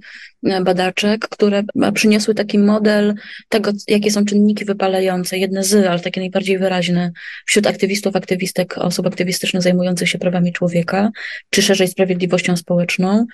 [0.64, 1.62] badaczek, które
[1.94, 3.14] przyniosły taki model
[3.48, 5.38] tego, jakie są czynniki wypalające.
[5.38, 7.12] Jedne z, ale takie najbardziej wyraźne
[7.46, 11.10] wśród aktywistów, aktywistek, osób aktywistycznych zajmujących się prawami człowieka,
[11.50, 13.26] czy szerzej sprawiedliwością społeczną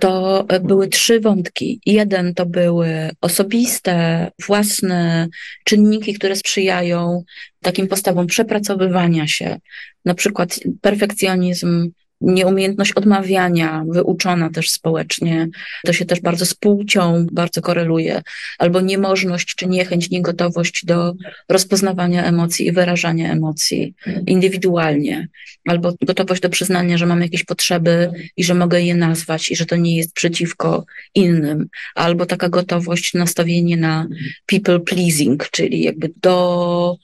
[0.00, 1.80] to były trzy wątki.
[1.86, 5.28] Jeden to były osobiste, własne
[5.64, 7.22] czynniki, które sprzyjają
[7.62, 9.58] takim postawom przepracowywania się,
[10.04, 11.90] na przykład perfekcjonizm,
[12.22, 15.48] nieumiejętność odmawiania, wyuczona też społecznie,
[15.84, 18.22] to się też bardzo z płcią bardzo koreluje,
[18.58, 21.14] albo niemożność czy niechęć, niegotowość do
[21.48, 23.94] rozpoznawania emocji i wyrażania emocji
[24.26, 25.28] indywidualnie,
[25.68, 29.66] albo gotowość do przyznania, że mam jakieś potrzeby i że mogę je nazwać i że
[29.66, 34.06] to nie jest przeciwko innym, albo taka gotowość, nastawienie na
[34.46, 36.96] people pleasing, czyli jakby do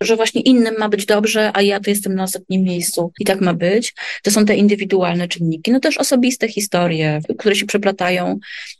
[0.00, 3.40] że właśnie innym ma być dobrze, a ja tu jestem na ostatnim miejscu i tak
[3.40, 3.94] ma być.
[4.22, 5.70] To są te indywidualne czynniki.
[5.70, 8.38] No też osobiste historie, które się przeplatają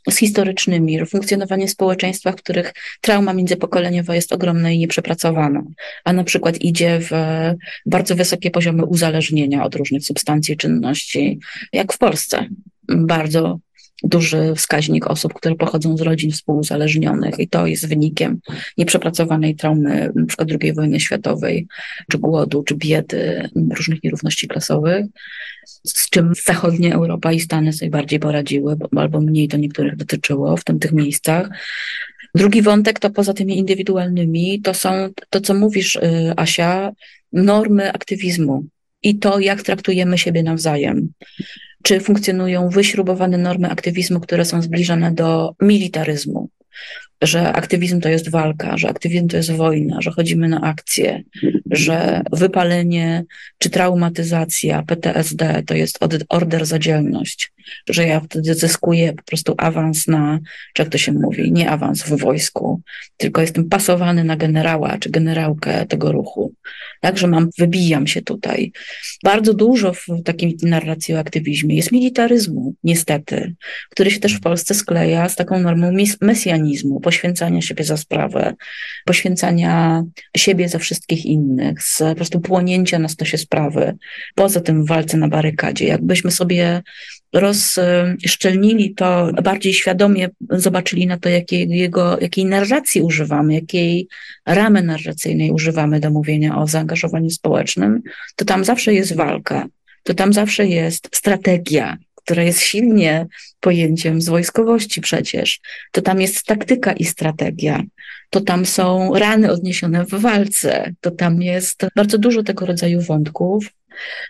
[0.09, 5.63] z historycznymi, funkcjonowanie społeczeństwa, w których trauma międzypokoleniowa jest ogromna i nieprzepracowana,
[6.03, 7.11] a na przykład idzie w
[7.85, 11.39] bardzo wysokie poziomy uzależnienia od różnych substancji, czynności,
[11.73, 12.45] jak w Polsce.
[12.89, 13.59] Bardzo
[14.03, 18.39] duży wskaźnik osób, które pochodzą z rodzin współuzależnionych i to jest wynikiem
[18.77, 20.45] nieprzepracowanej traumy np.
[20.61, 21.67] II wojny światowej,
[22.11, 25.05] czy głodu, czy biedy, różnych nierówności klasowych,
[25.83, 30.63] z czym zachodnia Europa i Stany sobie bardziej poradziły, albo mniej to niektórych dotyczyło w
[30.63, 31.49] tamtych miejscach.
[32.35, 34.89] Drugi wątek to poza tymi indywidualnymi, to są
[35.29, 36.91] to, co mówisz, y, Asia,
[37.33, 38.65] normy aktywizmu
[39.03, 41.09] i to, jak traktujemy siebie nawzajem.
[41.83, 46.49] Czy funkcjonują wyśrubowane normy aktywizmu, które są zbliżone do militaryzmu?
[47.21, 51.23] że aktywizm to jest walka, że aktywizm to jest wojna, że chodzimy na akcje,
[51.71, 53.23] że wypalenie
[53.57, 55.99] czy traumatyzacja, PTSD to jest
[56.29, 57.51] order za dzielność,
[57.89, 60.39] że ja wtedy zyskuję po prostu awans na,
[60.73, 62.81] czy jak to się mówi, nie awans w wojsku,
[63.17, 66.53] tylko jestem pasowany na generała czy generałkę tego ruchu.
[67.01, 68.71] Także mam, wybijam się tutaj.
[69.23, 73.55] Bardzo dużo w takiej narracji o aktywizmie jest militaryzmu, niestety,
[73.89, 75.91] który się też w Polsce skleja z taką normą
[76.21, 78.53] mesjanizmu, poświęcania siebie za sprawę,
[79.05, 80.03] poświęcania
[80.37, 83.97] siebie za wszystkich innych, z po prostu płonięcia na stosie sprawy,
[84.35, 85.85] poza tym w walce na barykadzie.
[85.85, 86.81] Jakbyśmy sobie
[87.33, 94.07] rozszczelnili to, bardziej świadomie zobaczyli na to, jakiego, jakiej narracji używamy, jakiej
[94.45, 98.01] ramy narracyjnej używamy do mówienia o zaangażowaniu społecznym,
[98.35, 99.67] to tam zawsze jest walka,
[100.03, 103.27] to tam zawsze jest strategia, która jest silnie
[103.59, 105.59] pojęciem z wojskowości przecież,
[105.91, 107.83] to tam jest taktyka i strategia,
[108.29, 113.69] to tam są rany odniesione w walce, to tam jest bardzo dużo tego rodzaju wątków.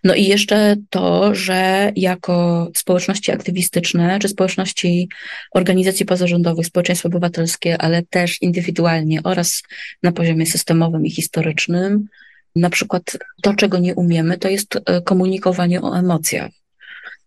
[0.04, 5.10] No i jeszcze to, że jako społeczności aktywistyczne, czy społeczności
[5.52, 9.64] organizacji pozarządowych, społeczeństwo obywatelskie, ale też indywidualnie oraz
[10.04, 12.08] na poziomie systemowym i historycznym,
[12.56, 16.52] na przykład to, czego nie umiemy, to jest e, komunikowanie o emocjach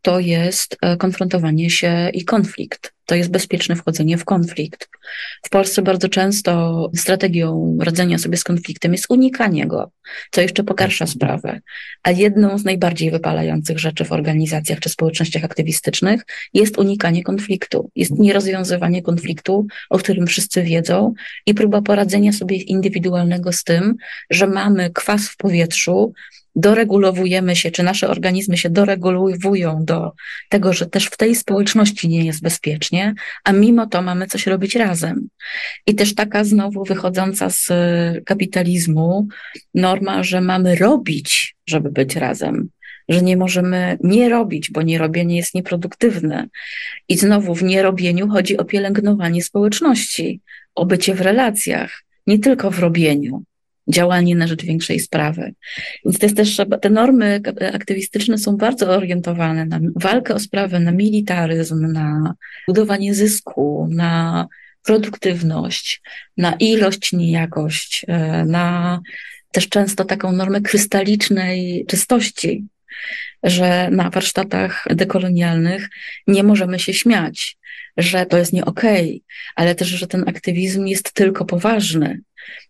[0.02, 2.92] to jest e, konfrontowanie się i konflikt.
[3.06, 4.88] To jest bezpieczne wchodzenie w konflikt.
[5.42, 9.90] W Polsce bardzo często strategią radzenia sobie z konfliktem jest unikanie go,
[10.30, 11.60] co jeszcze pogarsza sprawę.
[12.02, 16.22] A jedną z najbardziej wypalających rzeczy w organizacjach czy społecznościach aktywistycznych
[16.54, 17.90] jest unikanie konfliktu.
[17.96, 21.14] Jest nierozwiązywanie konfliktu, o którym wszyscy wiedzą
[21.46, 23.94] i próba poradzenia sobie indywidualnego z tym,
[24.30, 26.12] że mamy kwas w powietrzu,
[26.56, 30.12] doregulowujemy się, czy nasze organizmy się doregulowują do
[30.48, 34.76] tego, że też w tej społeczności nie jest bezpiecznie, a mimo to mamy coś robić
[34.76, 35.28] razem.
[35.86, 37.68] I też taka znowu wychodząca z
[38.24, 39.28] kapitalizmu
[39.74, 42.68] norma, że mamy robić, żeby być razem
[43.10, 46.48] że nie możemy nie robić, bo nierobienie jest nieproduktywne.
[47.08, 50.40] I znowu w nierobieniu chodzi o pielęgnowanie społeczności,
[50.74, 53.42] o bycie w relacjach, nie tylko w robieniu
[53.90, 55.54] działanie na rzecz większej sprawy.
[56.04, 57.40] Więc to jest też, te normy
[57.72, 62.34] aktywistyczne są bardzo orientowane na walkę o sprawę, na militaryzm, na
[62.68, 64.46] budowanie zysku, na
[64.82, 66.02] produktywność,
[66.36, 69.00] na ilość, nie jakość, e, na
[69.52, 72.66] też często taką normę krystalicznej czystości,
[73.42, 75.88] że na warsztatach dekolonialnych
[76.26, 77.56] nie możemy się śmiać,
[77.96, 79.20] że to jest nie okej, okay,
[79.54, 82.20] ale też, że ten aktywizm jest tylko poważny,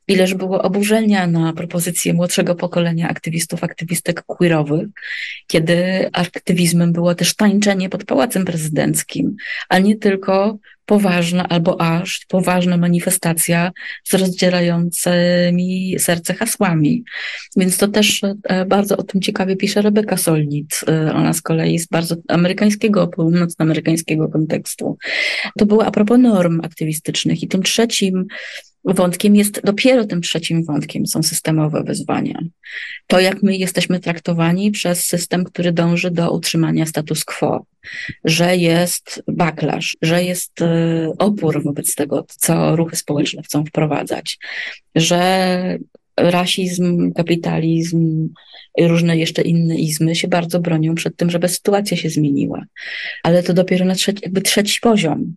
[0.08, 4.88] Ileż było oburzenia na propozycję młodszego pokolenia aktywistów, aktywistek queerowych,
[5.46, 9.36] kiedy aktywizmem było też tańczenie pod Pałacem Prezydenckim,
[9.68, 10.58] a nie tylko
[10.90, 13.72] poważna albo aż poważna manifestacja
[14.04, 17.04] z rozdzierającymi serce hasłami.
[17.56, 20.80] Więc to też e, bardzo o tym ciekawie pisze Rebeka Solnit.
[20.88, 24.98] E, ona z kolei z bardzo amerykańskiego, północnoamerykańskiego kontekstu.
[25.58, 28.26] To było a propos norm aktywistycznych i tym trzecim
[28.84, 32.38] wątkiem jest, dopiero tym trzecim wątkiem są systemowe wyzwania.
[33.06, 37.66] To, jak my jesteśmy traktowani przez system, który dąży do utrzymania status quo,
[38.24, 44.38] że jest backlash, że jest e, opór wobec tego, co ruchy społeczne chcą wprowadzać,
[44.94, 45.78] że
[46.16, 48.28] rasizm, kapitalizm,
[48.76, 52.64] i różne jeszcze inne izmy się bardzo bronią przed tym, żeby sytuacja się zmieniła.
[53.22, 55.34] Ale to dopiero na trzeci, jakby trzeci poziom.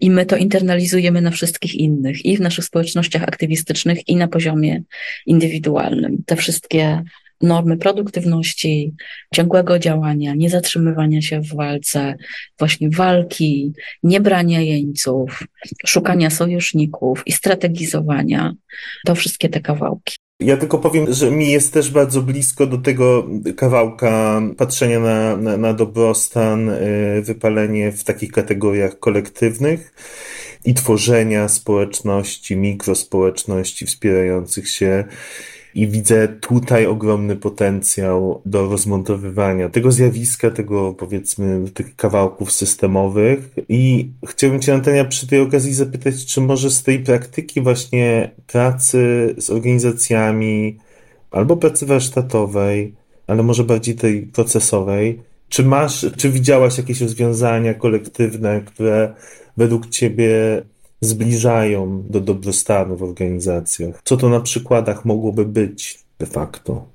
[0.00, 4.82] I my to internalizujemy na wszystkich innych, i w naszych społecznościach aktywistycznych, i na poziomie
[5.26, 6.22] indywidualnym.
[6.26, 7.02] Te wszystkie
[7.40, 8.94] normy produktywności,
[9.34, 12.14] ciągłego działania, nie zatrzymywania się w walce,
[12.58, 13.72] właśnie walki,
[14.02, 15.46] nie brania jeńców,
[15.86, 18.54] szukania sojuszników i strategizowania,
[19.06, 20.16] to wszystkie te kawałki.
[20.40, 23.26] Ja tylko powiem, że mi jest też bardzo blisko do tego
[23.56, 29.94] kawałka patrzenia na, na, na dobrostan, y, wypalenie w takich kategoriach kolektywnych
[30.64, 35.04] i tworzenia społeczności, mikrospołeczności wspierających się
[35.78, 43.50] i widzę tutaj ogromny potencjał do rozmontowywania tego zjawiska, tego powiedzmy, tych kawałków systemowych.
[43.68, 49.34] I chciałbym Cię, Natalia, przy tej okazji zapytać, czy może z tej praktyki właśnie pracy
[49.38, 50.78] z organizacjami
[51.30, 52.94] albo pracy warsztatowej,
[53.26, 59.14] ale może bardziej tej procesowej, czy masz, czy widziałaś jakieś rozwiązania kolektywne, które
[59.56, 60.62] według Ciebie
[61.00, 64.00] zbliżają do dobrostanu w organizacjach?
[64.04, 66.88] Co to na przykładach mogłoby być de facto?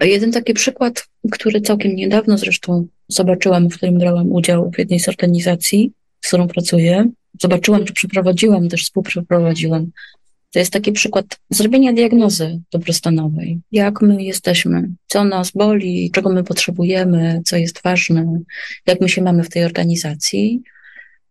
[0.00, 5.08] Jeden taki przykład, który całkiem niedawno zresztą zobaczyłam, w którym brałam udział w jednej z
[5.08, 7.10] organizacji, z którą pracuję.
[7.40, 9.90] Zobaczyłam, czy przeprowadziłam, też współprzeprowadziłam.
[10.52, 13.60] To jest taki przykład zrobienia diagnozy dobrostanowej.
[13.72, 18.40] Jak my jesteśmy, co nas boli, czego my potrzebujemy, co jest ważne,
[18.86, 20.62] jak my się mamy w tej organizacji.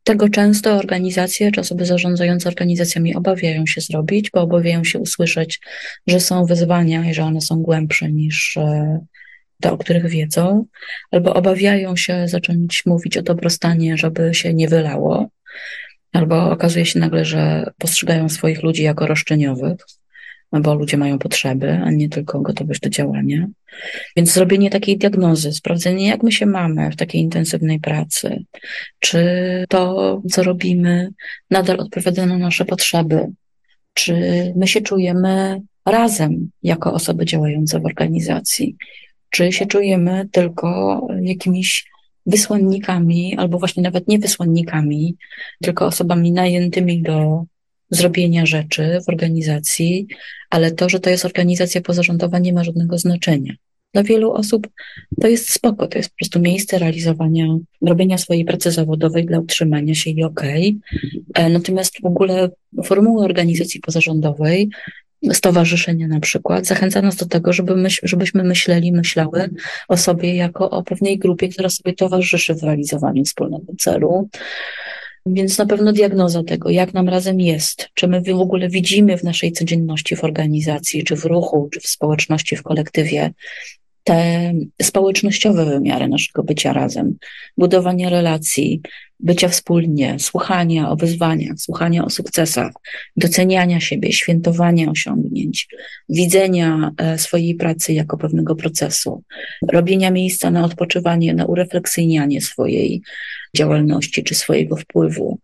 [0.04, 5.60] Tego często organizacje czy osoby zarządzające organizacjami obawiają się zrobić, bo obawiają się usłyszeć,
[6.08, 9.00] że są wyzwania i że one są głębsze niż e,
[9.62, 10.66] te, o których wiedzą,
[11.12, 15.30] albo obawiają się zacząć mówić o dobrostanie, żeby się nie wylało,
[16.14, 19.78] albo okazuje się nagle, że postrzegają swoich ludzi jako roszczeniowych,
[20.62, 23.48] bo ludzie mają potrzeby, a nie tylko gotowość do działania.
[24.16, 28.44] Więc zrobienie takiej diagnozy, sprawdzenie, jak my się mamy w takiej intensywnej pracy,
[29.00, 29.26] czy
[29.70, 31.10] to, co robimy,
[31.50, 33.28] nadal odpowiada na nasze potrzeby,
[33.94, 34.14] czy
[34.56, 38.76] my się czujemy razem jako osoby działające w organizacji,
[39.30, 41.94] czy się czujemy tylko jakimiś
[42.26, 45.16] wysłannikami, albo właśnie nawet nie wysłannikami,
[45.62, 47.46] tylko osobami najętymi do
[47.96, 50.08] zrobienia rzeczy w organizacji,
[50.50, 53.54] ale to, że to jest organizacja pozarządowa, nie ma żadnego znaczenia.
[53.94, 54.68] Dla wielu osób
[55.22, 59.96] to jest spoko, to jest po prostu miejsce realizowania, robienia swojej pracy zawodowej dla utrzymania
[59.96, 60.80] się i okej.
[61.32, 61.46] Okay.
[61.46, 62.50] E, natomiast w ogóle
[62.84, 64.70] formuły organizacji pozarządowej
[65.32, 69.50] stowarzyszenia na przykład, zachęca nas do tego, żeby żebyśmy myśleli, myślały
[69.88, 74.30] o sobie jako o pewnej grupie, która sobie towarzyszy w realizowaniu wspólnego celu.
[75.26, 79.24] Więc na pewno diagnoza tego, jak nam razem jest, czy my w ogóle widzimy w
[79.24, 83.34] naszej codzienności w organizacji, czy w ruchu, czy w społeczności, w kolektywie
[84.04, 87.16] te społecznościowe wymiary naszego bycia razem,
[87.58, 88.82] budowania relacji,
[89.20, 92.72] bycia wspólnie, słuchania o wyzwaniach, słuchania o sukcesach,
[93.18, 95.68] doceniania siebie, świętowania osiągnięć,
[96.10, 99.24] widzenia e, swojej pracy jako pewnego procesu,
[99.72, 103.02] robienia miejsca na odpoczywanie, na urefleksyjnianie swojej
[103.56, 105.40] działalności czy swojego wpływu,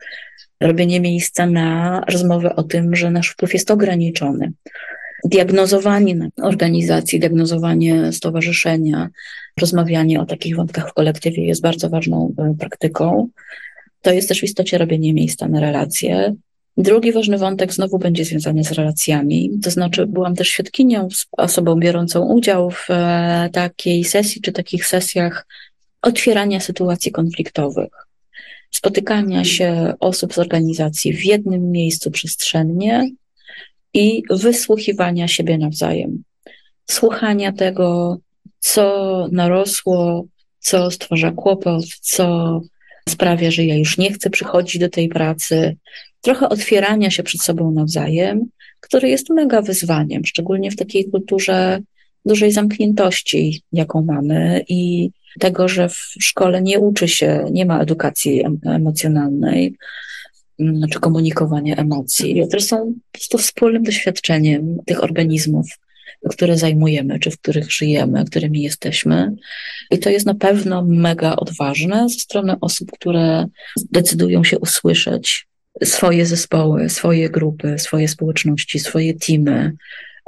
[0.61, 4.51] robienie miejsca na rozmowę o tym, że nasz wpływ jest ograniczony,
[5.25, 9.09] diagnozowanie organizacji, diagnozowanie stowarzyszenia,
[9.61, 13.29] rozmawianie o takich wątkach w kolektywie jest bardzo ważną e, praktyką.
[14.01, 16.35] To jest też w istocie robienie miejsca na relacje.
[16.77, 22.25] Drugi ważny wątek znowu będzie związany z relacjami, to znaczy byłam też świadkinią, osobą biorącą
[22.25, 25.45] udział w e, takiej sesji czy takich sesjach
[26.01, 27.89] otwierania sytuacji konfliktowych,
[28.71, 33.09] spotykania się osób z organizacji w jednym miejscu przestrzennie
[33.93, 36.23] i wysłuchiwania siebie nawzajem.
[36.89, 38.17] Słuchania tego,
[38.59, 40.25] co narosło,
[40.59, 42.61] co stwarza kłopot, co
[43.09, 45.77] sprawia, że ja już nie chcę przychodzić do tej pracy.
[46.21, 51.79] Trochę otwierania się przed sobą nawzajem, który jest mega wyzwaniem, szczególnie w takiej kulturze
[52.25, 58.43] dużej zamkniętości, jaką mamy i tego, że w szkole nie uczy się, nie ma edukacji
[58.65, 59.75] emocjonalnej,
[60.91, 62.77] czy komunikowania emocji, które są
[63.11, 65.67] po prostu wspólnym doświadczeniem tych organizmów,
[66.29, 69.31] które zajmujemy, czy w których żyjemy, którymi jesteśmy.
[69.91, 73.45] I to jest na pewno mega odważne ze strony osób, które
[73.91, 75.47] decydują się usłyszeć
[75.83, 79.73] swoje zespoły, swoje grupy, swoje społeczności, swoje teamy,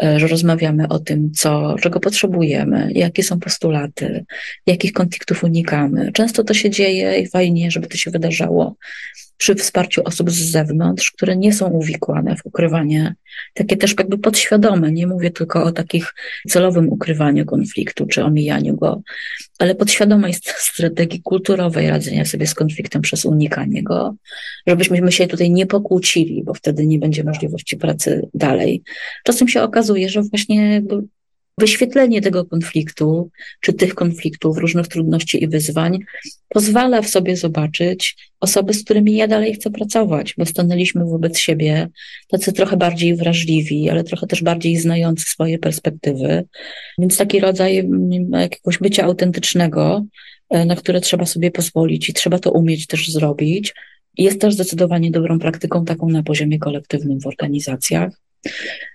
[0.03, 4.25] e, że rozmawiamy o tym, co, czego potrzebujemy, jakie są postulaty,
[4.67, 6.11] jakich konfliktów unikamy.
[6.11, 8.75] Często to się dzieje i fajnie, żeby to się wydarzało
[9.41, 13.15] przy wsparciu osób z zewnątrz, które nie są uwikłane w ukrywanie,
[13.53, 16.13] takie też jakby podświadome, nie mówię tylko o takich
[16.49, 19.01] celowym ukrywaniu konfliktu czy omijaniu go,
[19.59, 24.15] ale podświadome jest strategii kulturowej radzenia sobie z konfliktem przez unikanie go,
[24.67, 28.83] żebyśmy się tutaj nie pokłócili, bo wtedy nie będzie możliwości pracy dalej.
[29.23, 30.81] Czasem się okazuje, że właśnie
[31.57, 33.29] wyświetlenie tego konfliktu,
[33.59, 35.99] czy tych konfliktów, różnych trudności i wyzwań,
[36.49, 41.87] pozwala w sobie zobaczyć osoby, z którymi ja dalej chcę pracować, bo stanęliśmy wobec siebie
[42.27, 46.43] tacy trochę bardziej wrażliwi, ale trochę też bardziej znający swoje perspektywy.
[46.97, 50.05] Więc taki rodzaj mm, jakiegoś bycia autentycznego,
[50.49, 53.73] e, na które trzeba sobie pozwolić i trzeba to umieć też zrobić.
[54.17, 58.13] Jest też zdecydowanie dobrą praktyką taką na poziomie kolektywnym w organizacjach.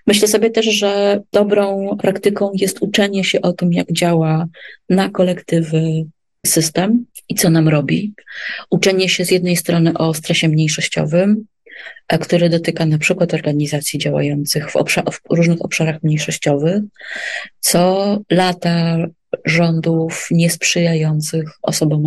[0.07, 4.47] Myślę sobie też, że dobrą praktyką jest uczenie się o tym, jak działa
[4.89, 6.05] na kolektywy
[6.45, 8.13] system i co nam robi.
[8.69, 11.45] Uczenie się z jednej strony o stresie mniejszościowym,
[12.21, 16.83] który dotyka na przykład organizacji działających w, obszar, w różnych obszarach mniejszościowych.
[17.59, 18.97] Co lata
[19.45, 22.03] rządów niesprzyjających osobom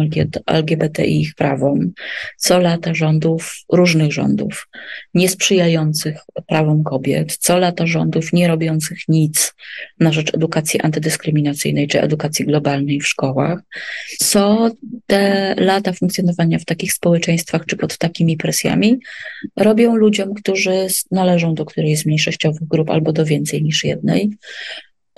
[0.46, 1.92] LGBT i ich prawom,
[2.36, 4.68] co lata rządów, różnych rządów,
[5.14, 9.54] niesprzyjających prawom kobiet, co lata rządów nie robiących nic
[10.00, 13.60] na rzecz edukacji antydyskryminacyjnej czy edukacji globalnej w szkołach,
[14.18, 14.70] co
[15.06, 18.98] te lata funkcjonowania w takich społeczeństwach czy pod takimi presjami
[19.56, 24.30] robią ludziom, którzy należą do którejś z mniejszościowych grup albo do więcej niż jednej,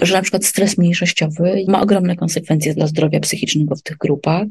[0.02, 4.46] że na przykład stres mniejszościowy ma ogromne konsekwencje dla zdrowia psychicznego w tych grupach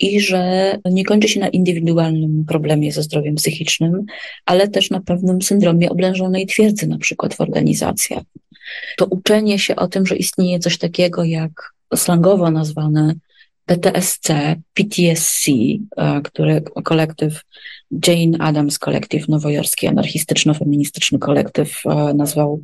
[0.00, 4.04] i że nie kończy się na indywidualnym problemie ze zdrowiem psychicznym,
[4.46, 8.22] ale też na pewnym syndromie oblężonej twierdzy, na przykład w organizacjach.
[8.96, 13.14] To uczenie się o tym, że istnieje coś takiego jak slangowo nazwane
[13.66, 14.28] PTSC,
[14.74, 15.50] PTSC,
[15.96, 17.40] e, który kolektyw
[18.06, 22.60] Jane Adams Collective, nowojorski anarchistyczno-feministyczny kolektyw e, nazwał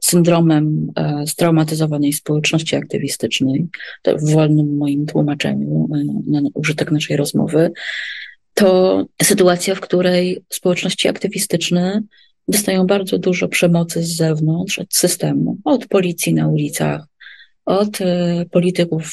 [0.00, 3.66] syndromem e, straumatyzowanej społeczności aktywistycznej,
[4.06, 5.88] w wolnym moim tłumaczeniu
[6.26, 7.70] na użytek naszej rozmowy,
[8.54, 12.02] to sytuacja, w której społeczności aktywistyczne
[12.48, 17.06] dostają bardzo dużo przemocy z zewnątrz, od systemu, od policji na ulicach,
[17.68, 19.12] od e, polityków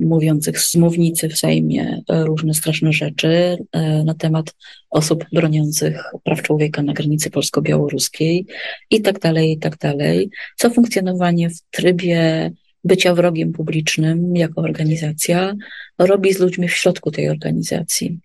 [0.00, 4.54] mówiących z mównicy w Sejmie e, różne straszne rzeczy e, na temat
[4.90, 8.46] osób broniących praw człowieka na granicy polsko-białoruskiej
[8.90, 10.30] i tak dalej, i tak dalej.
[10.56, 12.50] Co funkcjonowanie w trybie
[12.84, 15.54] bycia wrogiem publicznym jako organizacja
[15.98, 18.18] robi z ludźmi w środku tej organizacji.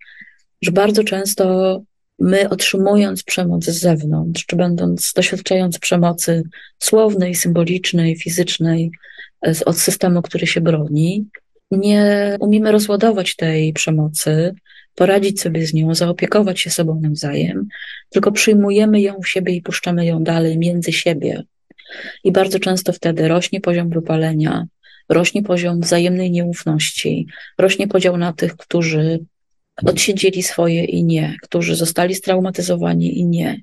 [0.61, 1.81] Że bardzo często
[2.19, 6.43] my otrzymując przemoc z zewnątrz, czy będąc, doświadczając przemocy
[6.79, 8.91] słownej, symbolicznej, fizycznej,
[9.65, 11.25] od systemu, który się broni,
[11.71, 14.55] nie umiemy rozładować tej przemocy,
[14.95, 17.67] poradzić sobie z nią, zaopiekować się sobą nawzajem,
[18.09, 21.43] tylko przyjmujemy ją w siebie i puszczamy ją dalej między siebie.
[22.23, 24.65] I bardzo często wtedy rośnie poziom wypalenia,
[25.09, 27.27] rośnie poziom wzajemnej nieufności,
[27.57, 29.19] rośnie podział na tych, którzy
[29.85, 33.61] odsiedzieli swoje i nie, którzy zostali straumatyzowani i nie.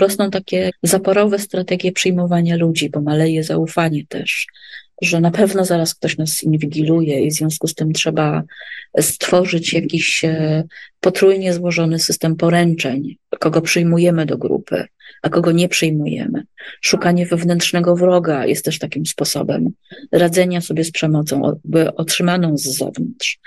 [0.00, 4.46] Rosną takie zaporowe strategie przyjmowania ludzi, bo maleje zaufanie też
[5.02, 8.42] że na pewno zaraz ktoś nas inwigiluje i w związku z tym trzeba
[9.00, 10.64] stworzyć jakiś e,
[11.00, 14.84] potrójnie złożony system poręczeń, kogo przyjmujemy do grupy,
[15.22, 16.42] a kogo nie przyjmujemy.
[16.80, 19.70] Szukanie wewnętrznego wroga jest też takim sposobem
[20.12, 21.58] radzenia sobie z przemocą
[21.96, 23.38] otrzymaną z zewnątrz.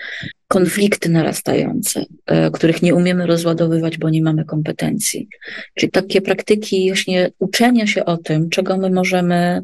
[0.48, 5.28] Konflikty narastające, e, których nie umiemy rozładowywać, bo nie mamy kompetencji.
[5.76, 9.62] Czyli takie praktyki właśnie uczenia się o tym, czego my możemy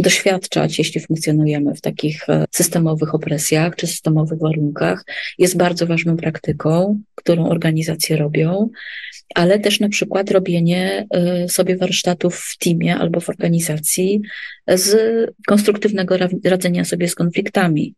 [0.00, 5.04] doświadczać, jeśli funkcjonujemy w takich e, systemowych opresjach czy systemowych warunkach,
[5.38, 8.70] jest bardzo ważną praktyką, którą organizacje robią,
[9.34, 14.20] ale też na przykład robienie e, sobie warsztatów w teamie albo w organizacji
[14.68, 14.94] z
[15.46, 17.94] konstruktywnego radzenia sobie z konfliktami.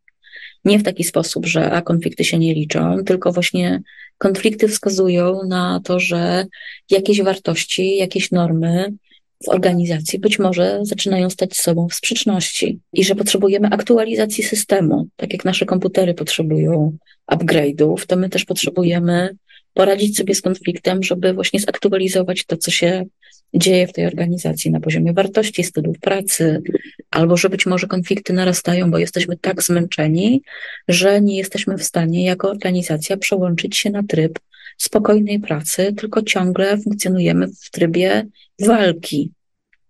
[0.65, 3.83] Nie w taki sposób, że a konflikty się nie liczą, tylko właśnie
[4.19, 6.47] konflikty wskazują na to, że
[6.91, 8.93] jakieś wartości, jakieś normy,
[9.45, 15.07] w organizacji być może zaczynają stać z sobą w sprzeczności i że potrzebujemy aktualizacji systemu.
[15.17, 16.97] Tak jak nasze komputery potrzebują
[17.33, 19.37] upgrade'ów, to my też potrzebujemy
[19.75, 23.05] poradzić sobie z konfliktem, żeby właśnie zaktualizować to, co się
[23.55, 26.63] dzieje w tej organizacji na poziomie wartości, stylów pracy,
[27.11, 30.43] albo że być może konflikty narastają, bo jesteśmy tak zmęczeni,
[30.89, 34.39] że nie jesteśmy w stanie jako organizacja przełączyć się na tryb
[34.85, 38.27] spokojnej pracy, tylko ciągle funkcjonujemy w trybie
[38.67, 39.33] walki.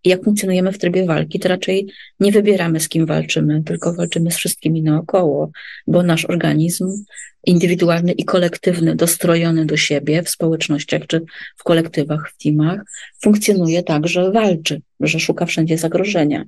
[0.04, 1.86] I jak funkcjonujemy w trybie walki, to raczej
[2.20, 5.50] nie wybieramy, z kim walczymy, tylko walczymy z wszystkimi naokoło,
[5.86, 7.04] bo nasz organizm
[7.46, 11.20] indywidualny i kolektywny, dostrojony do siebie w społecznościach czy
[11.56, 12.80] w kolektywach, w teamach,
[13.22, 16.44] funkcjonuje tak, że walczy, że szuka wszędzie zagrożenia.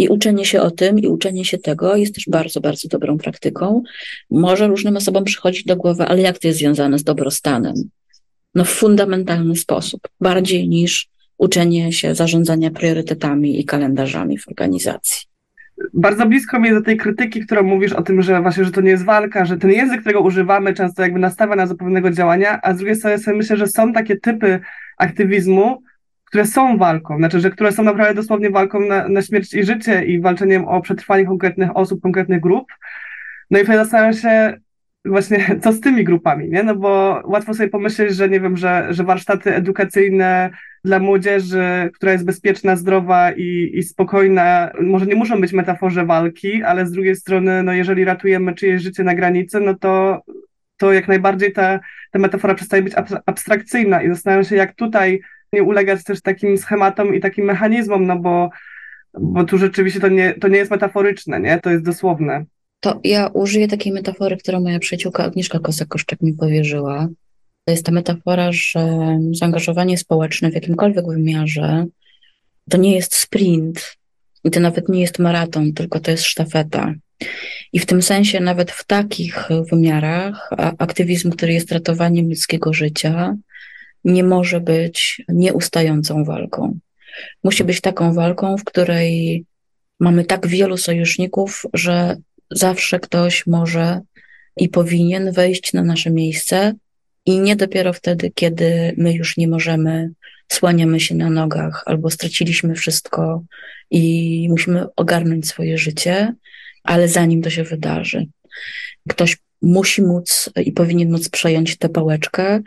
[0.00, 3.82] I uczenie się o tym i uczenie się tego jest też bardzo, bardzo dobrą praktyką.
[4.30, 7.74] Może różnym osobom przychodzić do głowy, ale jak to jest związane z dobrostanem?
[8.54, 15.20] No w fundamentalny sposób, bardziej niż uczenie się zarządzania priorytetami i kalendarzami w organizacji.
[15.94, 18.80] Bardzo blisko mi jest do tej krytyki, którą mówisz o tym, że właśnie, że to
[18.80, 22.60] nie jest walka, że ten język, którego używamy, często jakby nastawia nas do pewnego działania,
[22.62, 24.60] a z drugiej strony sobie myślę, że są takie typy
[24.98, 25.82] aktywizmu,
[26.30, 30.04] które są walką, znaczy, że które są naprawdę dosłownie walką na, na śmierć i życie
[30.04, 32.66] i walczeniem o przetrwanie konkretnych osób, konkretnych grup.
[33.50, 34.54] No i wtedy zastanawiam się
[35.04, 36.62] właśnie, co z tymi grupami, nie?
[36.62, 40.50] No bo łatwo sobie pomyśleć, że nie wiem, że, że warsztaty edukacyjne
[40.84, 46.62] dla młodzieży, która jest bezpieczna, zdrowa i, i spokojna, może nie muszą być metaforze walki,
[46.62, 50.22] ale z drugiej strony, no jeżeli ratujemy czyjeś życie na granicy, no to,
[50.76, 52.94] to jak najbardziej ta, ta metafora przestaje być
[53.26, 55.20] abstrakcyjna i zastanawiam się, jak tutaj
[55.52, 58.50] nie ulegać też takim schematom i takim mechanizmom, no bo,
[59.20, 61.60] bo tu rzeczywiście to nie, to nie jest metaforyczne, nie?
[61.60, 62.44] To jest dosłowne.
[62.80, 67.08] To ja użyję takiej metafory, którą moja przyjaciółka Agnieszka Kosakoszczak mi powierzyła.
[67.64, 71.86] To jest ta metafora, że zaangażowanie społeczne w jakimkolwiek wymiarze
[72.70, 73.96] to nie jest sprint
[74.44, 76.94] i to nawet nie jest maraton, tylko to jest sztafeta.
[77.72, 83.36] I w tym sensie, nawet w takich wymiarach, aktywizm, który jest ratowaniem ludzkiego życia,
[84.04, 86.78] nie może być nieustającą walką.
[87.44, 89.44] Musi być taką walką, w której
[90.00, 92.16] mamy tak wielu sojuszników, że
[92.50, 94.00] zawsze ktoś może
[94.56, 96.74] i powinien wejść na nasze miejsce,
[97.26, 100.10] i nie dopiero wtedy, kiedy my już nie możemy,
[100.48, 103.44] słaniamy się na nogach albo straciliśmy wszystko
[103.90, 106.34] i musimy ogarnąć swoje życie,
[106.82, 108.26] ale zanim to się wydarzy.
[109.08, 112.60] Ktoś musi móc i powinien móc przejąć tę pałeczkę.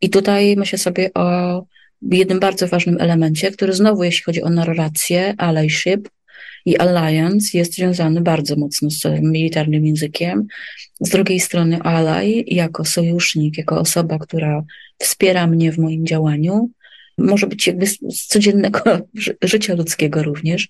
[0.00, 1.66] I tutaj myślę sobie o
[2.02, 6.08] jednym bardzo ważnym elemencie, który znowu, jeśli chodzi o narrację, allyship
[6.64, 10.46] i alliance, jest związany bardzo mocno z militarnym językiem.
[11.00, 14.64] Z drugiej strony ally, jako sojusznik, jako osoba, która
[14.98, 16.70] wspiera mnie w moim działaniu,
[17.18, 18.80] może być jakby z codziennego
[19.42, 20.68] życia ludzkiego również,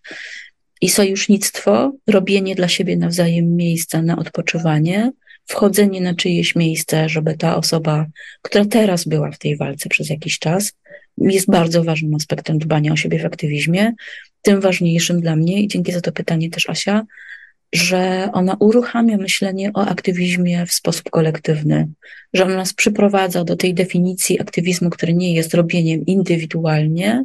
[0.80, 5.12] i sojusznictwo, robienie dla siebie nawzajem miejsca na odpoczywanie,
[5.46, 8.06] wchodzenie na czyjeś miejsce, żeby ta osoba,
[8.42, 10.72] która teraz była w tej walce przez jakiś czas,
[11.18, 13.92] jest bardzo ważnym aspektem dbania o siebie w aktywizmie.
[14.42, 17.06] Tym ważniejszym dla mnie, i dzięki za to pytanie też Asia,
[17.72, 21.88] że ona uruchamia myślenie o aktywizmie w sposób kolektywny,
[22.32, 27.24] że ona nas przyprowadza do tej definicji aktywizmu, który nie jest robieniem indywidualnie,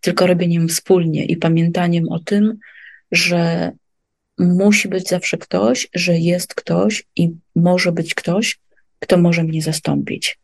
[0.00, 2.58] tylko robieniem wspólnie i pamiętaniem o tym,
[3.12, 3.72] że
[4.40, 8.60] musi być zawsze ktoś, że jest ktoś i może być ktoś,
[8.98, 10.38] kto może mnie zastąpić.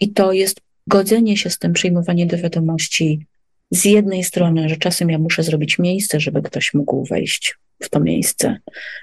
[0.00, 3.26] I to jest godzenie się z tym, przyjmowanie do wiadomości
[3.70, 8.00] z jednej strony, że czasem ja muszę zrobić miejsce, żeby ktoś mógł wejść w to
[8.00, 8.58] miejsce,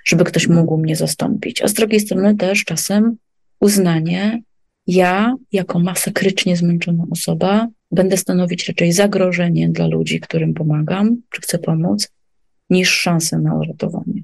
[0.05, 3.17] żeby ktoś mógł mnie zastąpić, a z drugiej strony też czasem
[3.59, 4.41] uznanie,
[4.87, 11.59] ja jako masakrycznie zmęczona osoba będę stanowić raczej zagrożenie dla ludzi, którym pomagam, czy chcę
[11.59, 12.09] pomóc,
[12.69, 14.23] niż szansę na uratowanie.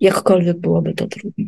[0.00, 1.44] Jakkolwiek byłoby to trudne.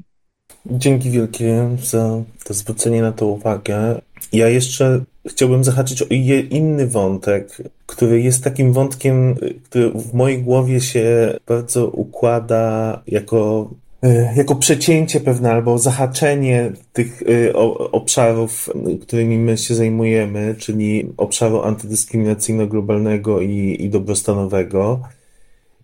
[0.66, 4.00] Dzięki wielkie za to zwrócenie na to uwagę.
[4.32, 6.06] Ja jeszcze chciałbym zahaczyć o
[6.50, 9.34] inny wątek, który jest takim wątkiem,
[9.64, 13.70] który w mojej głowie się bardzo układa jako,
[14.02, 17.52] e, jako przecięcie pewne albo zahaczenie tych e,
[17.92, 18.70] obszarów,
[19.02, 25.00] którymi my się zajmujemy, czyli obszaru antydyskryminacyjno-globalnego i, i dobrostanowego.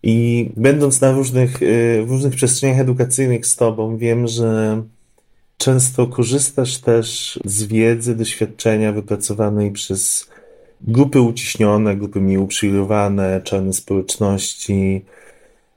[0.02, 4.82] I będąc na różnych, y, w różnych przestrzeniach edukacyjnych z Tobą, wiem, że
[5.56, 10.30] często korzystasz też z wiedzy, doświadczenia wypracowanej przez
[10.80, 15.04] grupy uciśnione, grupy mniej uprzywilejowane, czarne społeczności.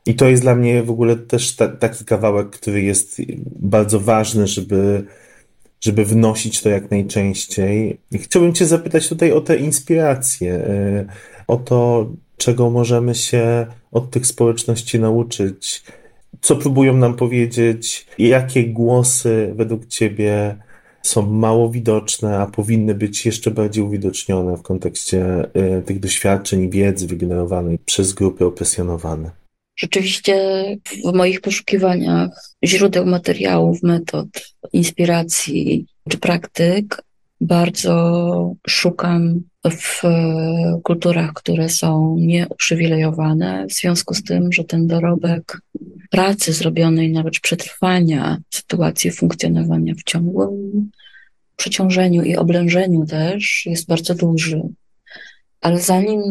[0.05, 4.47] I to jest dla mnie w ogóle też ta, taki kawałek, który jest bardzo ważny,
[4.47, 5.05] żeby,
[5.81, 7.97] żeby wnosić to jak najczęściej.
[8.11, 11.07] I chciałbym Cię zapytać tutaj o te inspiracje, y,
[11.47, 15.83] o to, czego możemy się od tych społeczności nauczyć,
[16.41, 20.57] co próbują nam powiedzieć, jakie głosy według Ciebie
[21.01, 25.45] są mało widoczne, a powinny być jeszcze bardziej uwidocznione w kontekście
[25.79, 29.31] y, tych doświadczeń i wiedzy wygenerowanej przez grupy opresjonowane.
[29.75, 30.65] Rzeczywiście
[31.05, 32.29] w moich poszukiwaniach
[32.65, 34.27] źródeł materiałów, metod,
[34.73, 37.03] inspiracji czy praktyk
[37.43, 39.41] bardzo szukam
[39.71, 40.01] w
[40.83, 45.61] kulturach, które są nieuprzywilejowane, w związku z tym, że ten dorobek
[46.09, 50.91] pracy zrobionej na rzecz przetrwania sytuacji funkcjonowania w ciągłym
[51.55, 54.61] przeciążeniu i oblężeniu też jest bardzo duży.
[55.61, 56.21] Ale zanim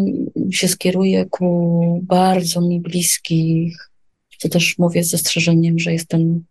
[0.51, 3.91] się skieruję ku bardzo mi bliskich,
[4.43, 6.45] to też mówię z zastrzeżeniem, że jestem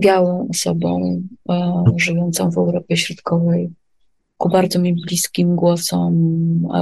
[0.00, 3.70] białą osobą e, żyjącą w Europie Środkowej,
[4.38, 6.14] ku bardzo mi bliskim głosom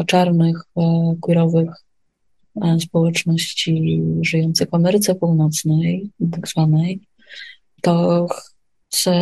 [0.07, 1.71] czarnych, e, queerowych
[2.63, 7.01] e, społeczności żyjących w Ameryce Północnej, tak zwanej,
[7.83, 8.27] to
[8.93, 9.13] chcę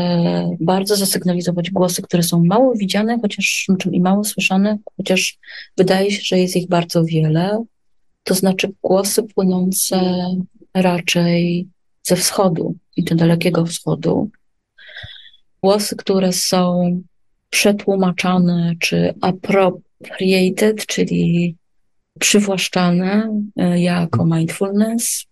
[0.61, 5.39] bardzo zasygnalizować głosy, które są mało widziane, chociaż znaczy i mało słyszane, chociaż
[5.77, 7.65] wydaje się, że jest ich bardzo wiele.
[8.25, 10.27] To znaczy głosy płynące
[10.75, 11.69] raczej
[12.03, 14.31] ze wschodu i to dalekiego wschodu.
[15.63, 17.03] Głosy, które są
[17.55, 21.57] przetłumaczane czy appropriated, czyli
[22.21, 25.25] przywłaszczane e, jako mindfulness,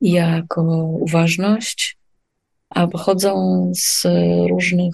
[0.00, 0.62] jako
[1.00, 1.98] uważność,
[2.70, 3.32] a pochodzą
[3.74, 4.06] z
[4.48, 4.92] różnych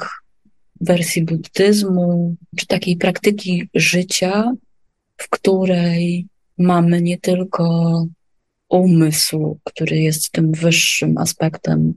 [0.80, 4.52] wersji buddyzmu, czy takiej praktyki życia,
[5.16, 6.26] w której
[6.58, 8.06] mamy nie tylko
[8.68, 11.94] umysł, który jest tym wyższym aspektem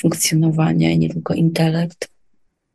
[0.00, 2.09] funkcjonowania i nie tylko intelekt,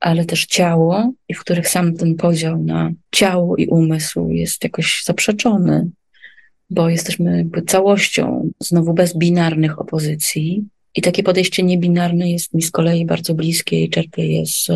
[0.06, 5.04] ale też ciało, i w których sam ten podział na ciało i umysł jest jakoś
[5.06, 5.90] zaprzeczony,
[6.70, 10.64] bo jesteśmy jakby całością, znowu bez binarnych opozycji.
[10.96, 14.68] I takie podejście niebinarne jest mi z kolei bardzo bliskie i czerpię je z,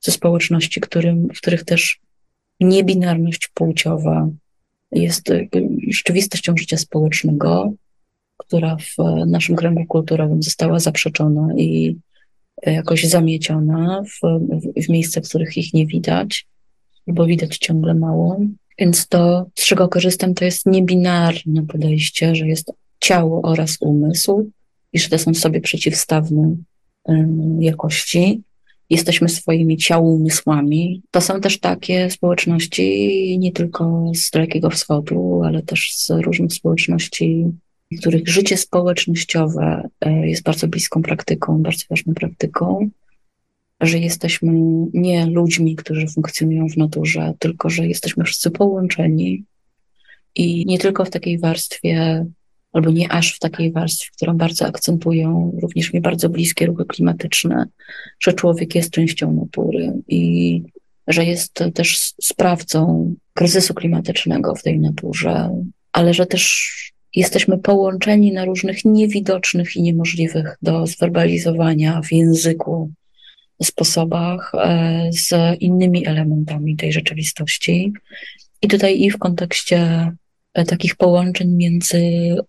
[0.00, 2.00] ze społeczności, którym, w których też
[2.60, 4.28] niebinarność płciowa
[4.92, 5.32] jest
[5.88, 7.72] rzeczywistością życia społecznego,
[8.36, 11.96] która w naszym kręgu kulturowym została zaprzeczona i
[12.66, 16.46] jakoś zamieciona w, w, w miejsca, w których ich nie widać,
[17.06, 18.40] bo widać ciągle mało.
[18.78, 24.50] Więc to, z czego korzystam, to jest niebinarne podejście, że jest ciało oraz umysł
[24.92, 26.56] i że to są sobie przeciwstawne
[27.58, 28.42] jakości.
[28.90, 31.02] Jesteśmy swoimi ciałumysłami.
[31.10, 37.46] To są też takie społeczności nie tylko z Dalekiego Wschodu, ale też z różnych społeczności
[37.98, 42.90] których życie społecznościowe e, jest bardzo bliską praktyką, bardzo ważną praktyką,
[43.80, 44.52] że jesteśmy
[44.92, 49.44] nie ludźmi, którzy funkcjonują w naturze, tylko że jesteśmy wszyscy połączeni
[50.34, 52.26] i nie tylko w takiej warstwie,
[52.72, 57.66] albo nie aż w takiej warstwie, którą bardzo akcentują również mi bardzo bliskie ruchy klimatyczne,
[58.20, 60.62] że człowiek jest częścią natury i
[61.06, 66.70] że jest też sprawcą kryzysu klimatycznego w tej naturze, ale że też
[67.14, 72.90] jesteśmy połączeni na różnych niewidocznych i niemożliwych do zwerbalizowania w języku
[73.62, 77.92] sposobach e, z innymi elementami tej rzeczywistości.
[78.62, 80.12] I tutaj i w kontekście
[80.54, 82.00] e, takich połączeń między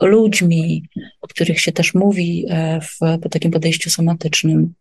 [0.02, 0.84] ludźmi,
[1.22, 4.74] o których się też mówi e, w, w takim podejściu somatycznym,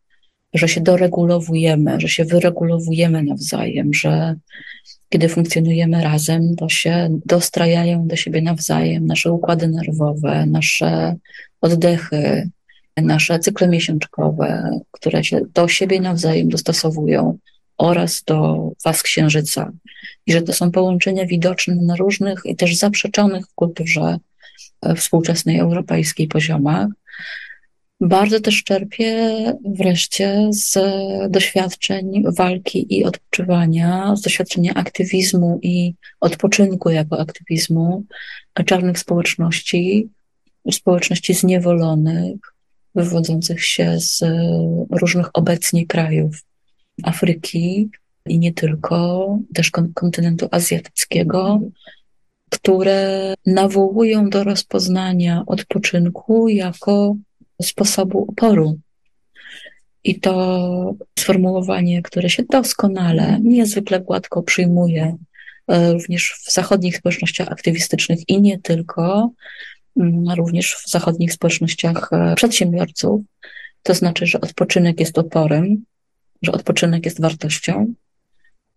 [0.55, 4.35] że się doregulowujemy, że się wyregulowujemy nawzajem, że
[5.09, 11.17] kiedy funkcjonujemy razem, to się dostrajają do siebie nawzajem nasze układy nerwowe, nasze
[11.61, 12.51] oddechy,
[12.97, 17.39] nasze cykle miesiączkowe, które się do siebie nawzajem dostosowują
[17.79, 19.73] oraz do faz księżyca.
[20.27, 24.19] I że to są połączenia widoczne na różnych i też zaprzeczonych w kulturze
[24.97, 26.89] współczesnej europejskiej poziomach,
[28.01, 29.35] bardzo też czerpię
[29.65, 30.79] wreszcie z
[31.31, 38.05] doświadczeń walki i odpoczywania, z doświadczenia aktywizmu i odpoczynku jako aktywizmu
[38.67, 40.09] czarnych społeczności,
[40.71, 42.37] społeczności zniewolonych,
[42.95, 44.23] wywodzących się z
[44.91, 46.45] różnych obecnie krajów
[47.03, 47.91] Afryki
[48.27, 51.61] i nie tylko, też kontynentu azjatyckiego,
[52.51, 57.17] które nawołują do rozpoznania odpoczynku jako
[57.63, 58.79] sposobu oporu.
[60.05, 65.17] I to sformułowanie, które się doskonale, niezwykle gładko przyjmuje
[65.69, 69.31] e, również w zachodnich społecznościach aktywistycznych i nie tylko,
[69.97, 73.21] mm, również w zachodnich społecznościach e, przedsiębiorców.
[73.83, 75.85] To znaczy, że odpoczynek jest oporem,
[76.43, 77.95] że odpoczynek jest wartością.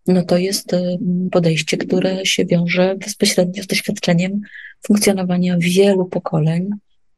[0.06, 0.96] No to jest e,
[1.32, 4.40] podejście, które się wiąże bezpośrednio z doświadczeniem
[4.86, 6.70] funkcjonowania wielu pokoleń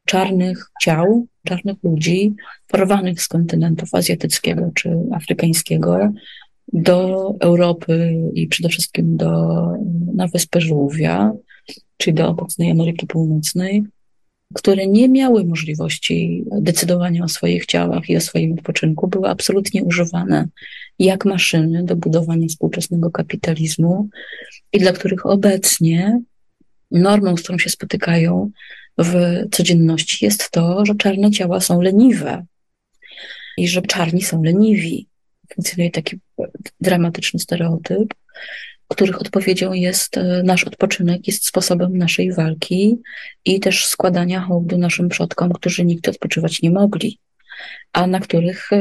[0.07, 2.33] czarnych ciał, czarnych ludzi
[2.67, 6.11] porwanych z kontynentów azjatyckiego czy afrykańskiego
[6.73, 9.63] do Europy i przede wszystkim do,
[10.15, 11.31] na wyspę Żółwia,
[11.97, 13.83] czyli do obecnej Ameryki Północnej,
[14.53, 20.47] które nie miały możliwości decydowania o swoich ciałach i o swoim odpoczynku, były absolutnie używane
[20.99, 24.09] jak maszyny do budowania współczesnego kapitalizmu
[24.73, 26.19] i dla których obecnie
[26.91, 28.51] normą, z którą się spotykają,
[28.97, 32.45] w codzienności jest to, że czarne ciała są leniwe
[33.57, 35.07] i że czarni są leniwi.
[35.53, 36.19] Funkcjonuje taki
[36.81, 38.13] dramatyczny stereotyp,
[38.87, 42.97] których odpowiedzią jest e, nasz odpoczynek, jest sposobem naszej walki
[43.45, 47.19] i też składania hołdu naszym przodkom, którzy nigdy odpoczywać nie mogli,
[47.93, 48.75] a na których e,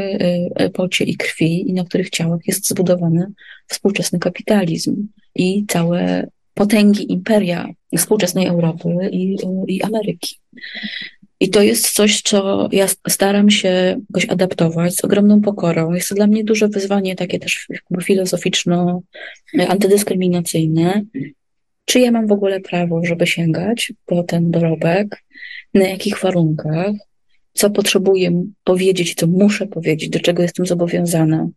[0.55, 3.33] e, pocie i krwi i na których ciałach jest zbudowany
[3.67, 6.27] współczesny kapitalizm i całe
[6.57, 9.37] potęgi imperia współczesnej Europy i,
[9.69, 10.37] i Ameryki.
[11.41, 15.93] I to jest coś, co ja staram się jakoś adaptować z ogromną pokorą.
[15.93, 17.69] Jest to dla mnie duże wyzwanie, takie też
[18.03, 21.03] filozoficzno-antydyskryminacyjne.
[21.85, 25.25] Czy ja mam w ogóle prawo, żeby sięgać po ten dorobek?
[25.75, 26.93] Na jakich warunkach?
[27.53, 31.49] Co potrzebuję powiedzieć, co muszę powiedzieć, do czego jestem zobowiązana,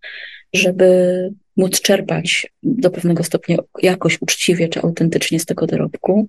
[0.53, 1.29] żeby
[1.59, 6.27] móc czerpać do pewnego stopnia jakoś uczciwie czy autentycznie z tego dorobku,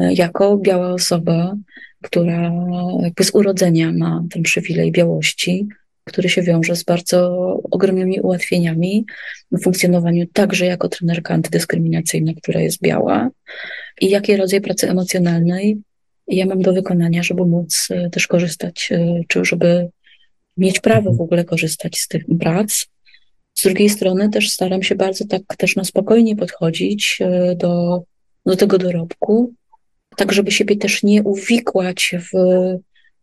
[0.00, 1.56] jako biała osoba,
[2.02, 2.52] która
[3.02, 5.66] jakby z urodzenia ma ten przywilej białości,
[6.04, 7.18] który się wiąże z bardzo
[7.70, 9.04] ogromnymi ułatwieniami
[9.52, 13.30] w funkcjonowaniu także jako trenerka antydyskryminacyjna, która jest biała
[14.00, 15.78] i jaki rodzaj pracy emocjonalnej
[16.28, 19.88] ja mam do wykonania, żeby móc e, też korzystać, e, czy żeby
[20.56, 22.86] mieć prawo w ogóle korzystać z tych prac.
[23.58, 28.02] Z drugiej strony też staram się bardzo tak też na spokojnie podchodzić e, do,
[28.46, 29.52] do tego dorobku,
[30.16, 32.36] tak żeby siebie też nie uwikłać w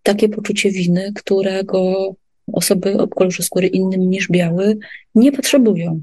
[0.03, 2.11] takie poczucie winy, którego
[2.53, 4.77] osoby o kolorze skóry innym niż biały
[5.15, 6.01] nie potrzebują.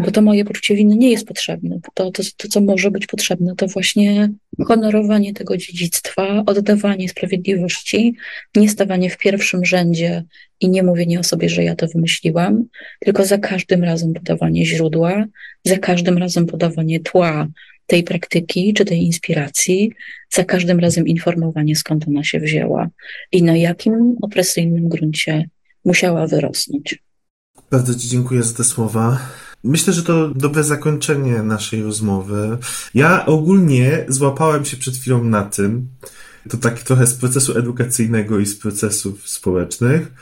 [0.00, 1.78] Bo to moje poczucie winy nie jest potrzebne.
[1.94, 4.30] To, to, to, co może być potrzebne, to właśnie
[4.66, 8.14] honorowanie tego dziedzictwa, oddawanie sprawiedliwości,
[8.56, 10.24] nie stawanie w pierwszym rzędzie
[10.60, 12.64] i nie mówienie o sobie, że ja to wymyśliłam,
[13.00, 15.24] tylko za każdym razem podawanie źródła,
[15.64, 17.48] za każdym razem podawanie tła
[17.86, 19.92] tej praktyki czy tej inspiracji,
[20.30, 22.88] za każdym razem informowanie, skąd ona się wzięła
[23.32, 25.48] i na jakim opresyjnym gruncie
[25.84, 27.02] musiała wyrosnąć.
[27.70, 29.18] Bardzo Ci dziękuję za te słowa.
[29.64, 32.58] Myślę, że to dobre zakończenie naszej rozmowy.
[32.94, 35.88] Ja ogólnie złapałem się przed chwilą na tym,
[36.50, 40.12] to tak trochę z procesu edukacyjnego i z procesów społecznych,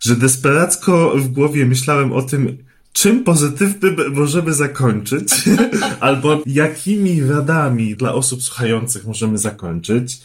[0.00, 2.58] że desperacko w głowie myślałem o tym,
[2.92, 5.34] czym pozytywnym możemy zakończyć,
[6.00, 10.20] albo jakimi radami dla osób słuchających możemy zakończyć.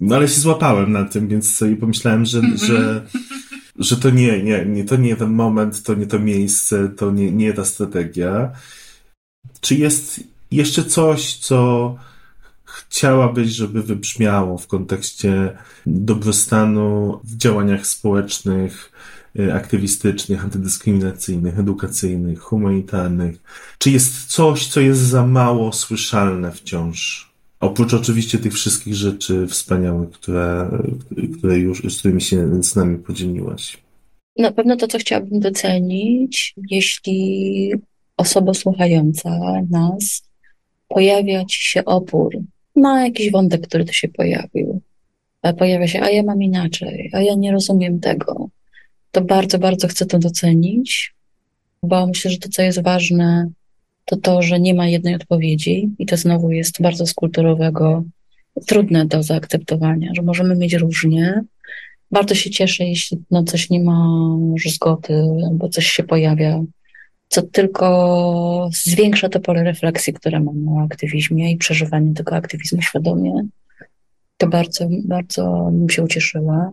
[0.00, 3.06] No ale się złapałem na tym, więc sobie pomyślałem, że, że,
[3.78, 7.32] że to nie, nie, nie, to nie ten moment, to nie to miejsce, to nie,
[7.32, 8.52] nie ta strategia.
[9.60, 11.96] Czy jest jeszcze coś, co
[12.64, 18.92] chciałabyś, żeby wybrzmiało w kontekście dobrostanu w działaniach społecznych,
[19.38, 23.42] Y, aktywistycznych, antydyskryminacyjnych, edukacyjnych, humanitarnych?
[23.78, 27.29] Czy jest coś, co jest za mało słyszalne wciąż?
[27.60, 30.70] Oprócz oczywiście tych wszystkich rzeczy wspaniałych, które,
[31.38, 33.78] które już, z którymi się z nami podzieliłaś.
[34.38, 37.72] Na pewno to, co chciałabym docenić, jeśli
[38.16, 39.30] osoba słuchająca
[39.70, 40.22] nas
[40.88, 42.38] pojawia ci się opór
[42.76, 44.80] na jakiś wątek, który tu się pojawił.
[45.58, 48.48] Pojawia się, a ja mam inaczej, a ja nie rozumiem tego,
[49.12, 51.14] to bardzo, bardzo chcę to docenić,
[51.82, 53.50] bo myślę, że to, co jest ważne,
[54.10, 58.04] to to, że nie ma jednej odpowiedzi i to znowu jest bardzo z kulturowego
[58.66, 61.42] trudne do zaakceptowania, że możemy mieć różnie.
[62.10, 64.08] Bardzo się cieszę, jeśli no, coś nie ma
[64.52, 66.62] już zgody, bo coś się pojawia,
[67.28, 73.46] co tylko zwiększa to pole refleksji, które mam o aktywizmie i przeżywaniu tego aktywizmu świadomie.
[74.36, 76.72] To bardzo, bardzo bym się ucieszyła.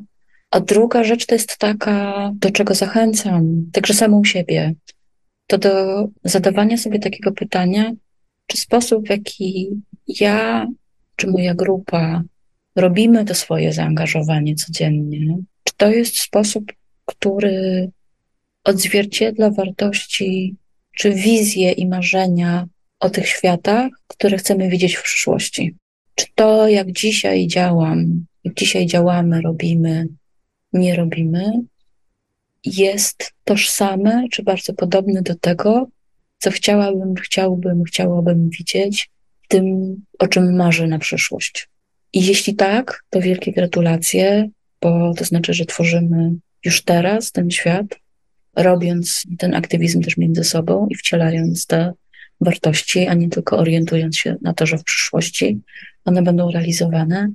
[0.51, 4.73] A druga rzecz to jest taka, do czego zachęcam, także samą siebie,
[5.47, 7.91] to do zadawania sobie takiego pytania,
[8.47, 9.69] czy sposób, w jaki
[10.07, 10.67] ja
[11.15, 12.23] czy moja grupa
[12.75, 16.73] robimy to swoje zaangażowanie codziennie, czy to jest sposób,
[17.05, 17.91] który
[18.63, 20.55] odzwierciedla wartości,
[20.97, 22.67] czy wizje i marzenia
[22.99, 25.75] o tych światach, które chcemy widzieć w przyszłości.
[26.15, 30.07] Czy to, jak dzisiaj działam, jak dzisiaj działamy, robimy,
[30.73, 31.51] nie robimy,
[32.75, 35.87] jest tożsame czy bardzo podobne do tego,
[36.37, 39.09] co chciałabym, chciałbym, chciałabym widzieć
[39.43, 41.69] w tym, o czym marzę na przyszłość.
[42.13, 44.49] I jeśli tak, to wielkie gratulacje,
[44.81, 46.31] bo to znaczy, że tworzymy
[46.65, 47.85] już teraz ten świat,
[48.55, 51.93] robiąc ten aktywizm też między sobą i wcielając te
[52.41, 55.59] wartości, a nie tylko orientując się na to, że w przyszłości
[56.05, 57.31] one będą realizowane.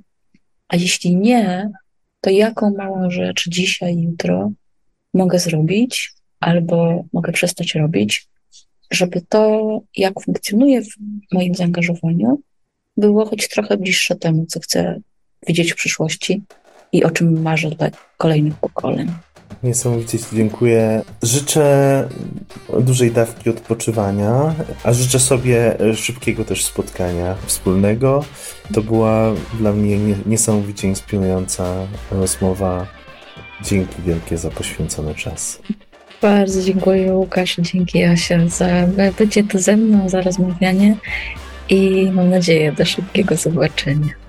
[0.67, 1.69] A jeśli nie,
[2.21, 4.51] to jaką małą rzecz dzisiaj, jutro
[5.13, 8.27] mogę zrobić albo mogę przestać robić,
[8.91, 10.95] żeby to, jak funkcjonuje w
[11.31, 12.41] moim zaangażowaniu,
[12.97, 14.99] było choć trochę bliższe temu, co chcę
[15.47, 16.41] widzieć w przyszłości
[16.91, 19.11] i o czym marzę dla kolejnych pokoleń.
[19.63, 21.01] Niesamowicie Ci dziękuję.
[21.21, 22.09] Życzę
[22.79, 28.25] dużej dawki odpoczywania, a życzę sobie szybkiego też spotkania wspólnego.
[28.73, 32.87] To była dla mnie niesamowicie inspirująca rozmowa.
[33.63, 35.61] Dzięki wielkie za poświęcony czas.
[36.21, 38.87] Bardzo dziękuję Łukasz, dzięki Asia za
[39.17, 40.95] bycie tu ze mną, za rozmawianie
[41.69, 44.22] i mam nadzieję do szybkiego zobaczenia.